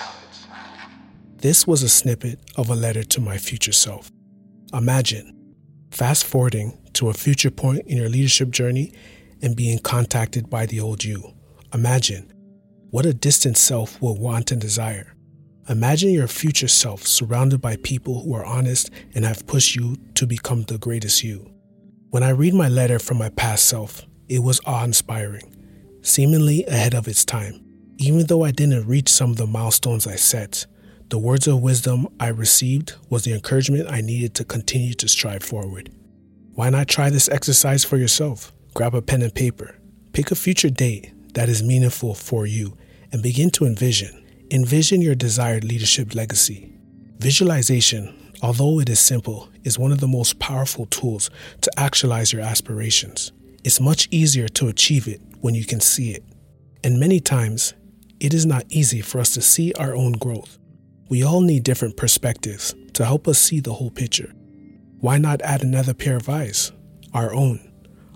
This 1.38 1.68
was 1.68 1.84
a 1.84 1.90
snippet 1.90 2.40
of 2.56 2.70
a 2.70 2.76
letter 2.76 3.04
to 3.04 3.22
my 3.22 3.38
future 3.38 3.74
self. 3.74 4.10
Imagine 4.74 5.56
fast 5.92 6.26
forwarding 6.26 6.78
to 6.94 7.10
a 7.10 7.14
future 7.14 7.52
point 7.52 7.86
in 7.86 7.98
your 7.98 8.10
leadership 8.10 8.50
journey 8.50 8.94
and 9.42 9.56
being 9.56 9.78
contacted 9.80 10.50
by 10.50 10.66
the 10.66 10.80
old 10.80 11.04
you. 11.04 11.34
Imagine 11.74 12.32
what 12.92 13.06
a 13.06 13.14
distant 13.14 13.58
self 13.58 14.02
will 14.02 14.18
want 14.18 14.52
and 14.52 14.62
desire. 14.62 15.16
Imagine 15.70 16.12
your 16.12 16.28
future 16.28 16.68
self 16.68 17.06
surrounded 17.06 17.62
by 17.62 17.76
people 17.78 18.22
who 18.22 18.34
are 18.34 18.46
honest 18.46 18.90
and 19.14 19.26
have 19.26 19.48
pushed 19.48 19.76
you 19.76 19.96
to 20.16 20.26
become 20.26 20.64
the 20.64 20.78
greatest 20.78 21.24
you. 21.24 21.50
When 22.10 22.24
I 22.24 22.30
read 22.30 22.54
my 22.54 22.70
letter 22.70 23.00
from 23.00 23.18
my 23.18 23.30
past 23.30 23.66
self, 23.66 24.04
it 24.28 24.40
was 24.40 24.62
awe 24.66 24.84
inspiring, 24.84 25.56
seemingly 26.02 26.66
ahead 26.66 26.94
of 26.94 27.08
its 27.08 27.26
time. 27.26 27.64
Even 27.98 28.26
though 28.26 28.44
I 28.44 28.52
didn't 28.52 28.88
reach 28.88 29.10
some 29.10 29.32
of 29.32 29.38
the 29.38 29.48
milestones 29.48 30.08
I 30.08 30.16
set, 30.16 30.66
the 31.10 31.20
words 31.20 31.48
of 31.48 31.62
wisdom 31.62 32.08
I 32.20 32.30
received 32.30 32.96
was 33.10 33.24
the 33.24 33.34
encouragement 33.34 33.90
I 33.90 34.02
needed 34.02 34.34
to 34.36 34.44
continue 34.44 34.94
to 34.96 35.08
strive 35.08 35.44
forward. 35.44 35.92
Why 36.56 36.70
not 36.70 36.88
try 36.88 37.10
this 37.10 37.30
exercise 37.30 37.84
for 37.84 37.98
yourself? 37.98 38.52
Grab 38.74 38.96
a 38.96 39.02
pen 39.02 39.22
and 39.22 39.34
paper. 39.34 39.78
Pick 40.14 40.32
a 40.32 40.36
future 40.36 40.70
date 40.70 41.14
that 41.34 41.50
is 41.50 41.62
meaningful 41.64 42.16
for 42.16 42.46
you 42.46 42.78
and 43.12 43.22
begin 43.22 43.50
to 43.52 43.66
envision. 43.66 44.26
Envision 44.52 45.02
your 45.02 45.16
desired 45.16 45.64
leadership 45.64 46.16
legacy. 46.16 46.74
Visualization, 47.20 48.32
although 48.42 48.80
it 48.80 48.90
is 48.90 49.00
simple, 49.00 49.50
is 49.64 49.80
one 49.80 49.92
of 49.92 50.00
the 50.00 50.08
most 50.08 50.40
powerful 50.40 50.86
tools 50.88 51.30
to 51.62 51.72
actualize 51.78 52.34
your 52.34 52.42
aspirations. 52.42 53.32
It's 53.64 53.80
much 53.80 54.10
easier 54.12 54.50
to 54.50 54.68
achieve 54.68 55.08
it 55.08 55.22
when 55.40 55.56
you 55.56 55.66
can 55.66 55.80
see 55.80 56.12
it. 56.12 56.24
And 56.84 57.00
many 57.00 57.22
times, 57.22 57.74
it 58.20 58.34
is 58.34 58.46
not 58.46 58.66
easy 58.70 59.00
for 59.02 59.20
us 59.20 59.34
to 59.36 59.42
see 59.42 59.72
our 59.74 59.96
own 59.96 60.14
growth. 60.14 60.60
We 61.10 61.24
all 61.24 61.42
need 61.42 61.64
different 61.64 61.96
perspectives 61.96 62.76
to 62.94 63.06
help 63.06 63.28
us 63.28 63.40
see 63.40 63.62
the 63.62 63.74
whole 63.74 63.92
picture. 63.92 64.34
why 65.00 65.18
not 65.18 65.42
add 65.42 65.64
another 65.64 65.94
pair 65.94 66.16
of 66.16 66.30
eyes? 66.30 66.72
Our 67.14 67.34
own, 67.34 67.60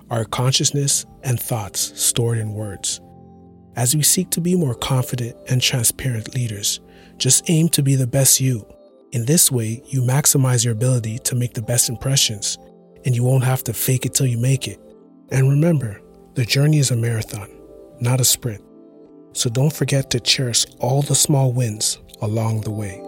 our 0.09 0.23
consciousness 0.23 1.05
and 1.23 1.39
thoughts 1.39 1.99
stored 2.01 2.37
in 2.37 2.53
words. 2.53 3.01
As 3.75 3.95
we 3.95 4.03
seek 4.03 4.29
to 4.31 4.41
be 4.41 4.55
more 4.55 4.73
confident 4.73 5.35
and 5.49 5.61
transparent 5.61 6.33
leaders, 6.33 6.79
just 7.17 7.49
aim 7.49 7.69
to 7.69 7.83
be 7.83 7.95
the 7.95 8.07
best 8.07 8.39
you. 8.39 8.65
In 9.11 9.25
this 9.25 9.51
way, 9.51 9.81
you 9.87 10.01
maximize 10.01 10.63
your 10.63 10.73
ability 10.73 11.19
to 11.19 11.35
make 11.35 11.53
the 11.53 11.61
best 11.61 11.89
impressions, 11.89 12.57
and 13.05 13.15
you 13.15 13.23
won't 13.23 13.43
have 13.43 13.63
to 13.65 13.73
fake 13.73 14.05
it 14.05 14.13
till 14.13 14.27
you 14.27 14.37
make 14.37 14.67
it. 14.67 14.79
And 15.29 15.49
remember, 15.49 15.99
the 16.35 16.45
journey 16.45 16.79
is 16.79 16.91
a 16.91 16.95
marathon, 16.95 17.49
not 17.99 18.21
a 18.21 18.25
sprint. 18.25 18.63
So 19.33 19.49
don't 19.49 19.73
forget 19.73 20.09
to 20.11 20.21
cherish 20.21 20.65
all 20.79 21.01
the 21.01 21.15
small 21.15 21.51
wins 21.51 21.99
along 22.21 22.61
the 22.61 22.71
way. 22.71 23.01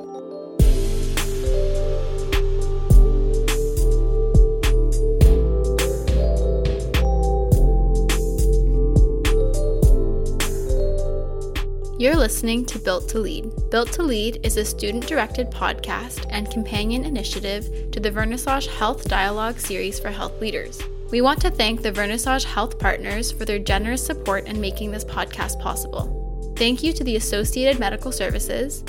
You're 11.98 12.16
listening 12.16 12.66
to 12.68 12.80
Built 12.80 13.10
to 13.10 13.20
Lead. 13.20 13.52
Built 13.70 13.92
to 13.94 14.04
Lead 14.04 14.40
is 14.44 14.58
a 14.58 14.66
student 14.66 15.08
directed 15.08 15.52
podcast 15.52 16.26
and 16.30 16.52
companion 16.52 17.06
initiative 17.06 17.92
to 17.92 18.00
the 18.00 18.12
Vernissage 18.12 18.68
Health 18.68 19.08
Dialogue 19.08 19.60
series 19.60 20.00
for 20.00 20.10
health 20.10 20.40
leaders. 20.42 20.82
We 21.12 21.22
want 21.22 21.42
to 21.42 21.50
thank 21.50 21.82
the 21.82 21.92
Vernissage 21.92 22.44
Health 22.44 22.78
partners 22.78 23.32
for 23.32 23.44
their 23.44 23.58
generous 23.58 24.06
support 24.06 24.46
in 24.46 24.62
making 24.62 24.92
this 24.92 25.04
podcast 25.04 25.60
possible. 25.60 26.54
Thank 26.56 26.84
you 26.84 26.94
to 26.94 27.04
the 27.04 27.16
Associated 27.16 27.80
Medical 27.80 28.12
Services, 28.12 28.84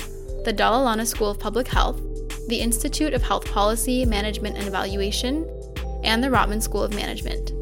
the 0.45 0.53
Dalla 0.53 0.83
Lana 0.83 1.07
School 1.07 1.31
of 1.31 1.39
Public 1.39 1.67
Health, 1.67 1.99
the 2.47 2.59
Institute 2.59 3.15
of 3.15 3.23
Health 3.23 3.45
Policy, 3.45 4.05
Management 4.05 4.55
and 4.55 4.67
Evaluation, 4.67 5.49
and 6.03 6.23
the 6.23 6.27
Rotman 6.27 6.61
School 6.61 6.83
of 6.83 6.93
Management. 6.93 7.53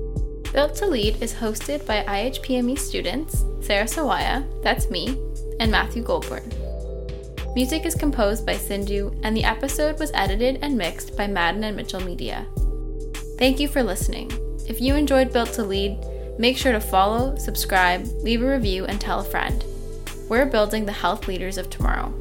Built 0.51 0.75
to 0.75 0.87
Lead 0.87 1.21
is 1.21 1.33
hosted 1.33 1.85
by 1.85 2.03
IHPME 2.03 2.77
students 2.77 3.45
Sarah 3.61 3.85
Sawaya, 3.85 4.45
that's 4.61 4.89
me, 4.89 5.17
and 5.61 5.71
Matthew 5.71 6.03
Goldborn. 6.03 6.53
Music 7.55 7.85
is 7.85 7.95
composed 7.95 8.45
by 8.45 8.57
Sindhu, 8.57 9.11
and 9.23 9.37
the 9.37 9.43
episode 9.45 9.99
was 9.99 10.11
edited 10.13 10.59
and 10.61 10.77
mixed 10.77 11.15
by 11.15 11.27
Madden 11.27 11.63
and 11.63 11.77
Mitchell 11.77 12.01
Media. 12.01 12.45
Thank 13.37 13.59
you 13.59 13.69
for 13.69 13.83
listening. 13.83 14.48
If 14.69 14.79
you 14.79 14.93
enjoyed 14.95 15.33
Built 15.33 15.53
to 15.53 15.63
Lead, 15.63 15.97
make 16.37 16.55
sure 16.55 16.71
to 16.71 16.79
follow, 16.79 17.35
subscribe, 17.37 18.05
leave 18.21 18.43
a 18.43 18.53
review, 18.53 18.85
and 18.85 19.01
tell 19.01 19.19
a 19.19 19.23
friend. 19.23 19.65
We're 20.29 20.45
building 20.45 20.85
the 20.85 20.91
health 20.91 21.27
leaders 21.27 21.57
of 21.57 21.71
tomorrow. 21.71 22.13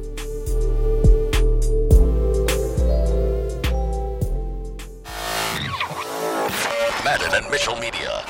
Madden 7.05 7.35
and 7.35 7.51
Mitchell 7.51 7.75
Media. 7.75 8.25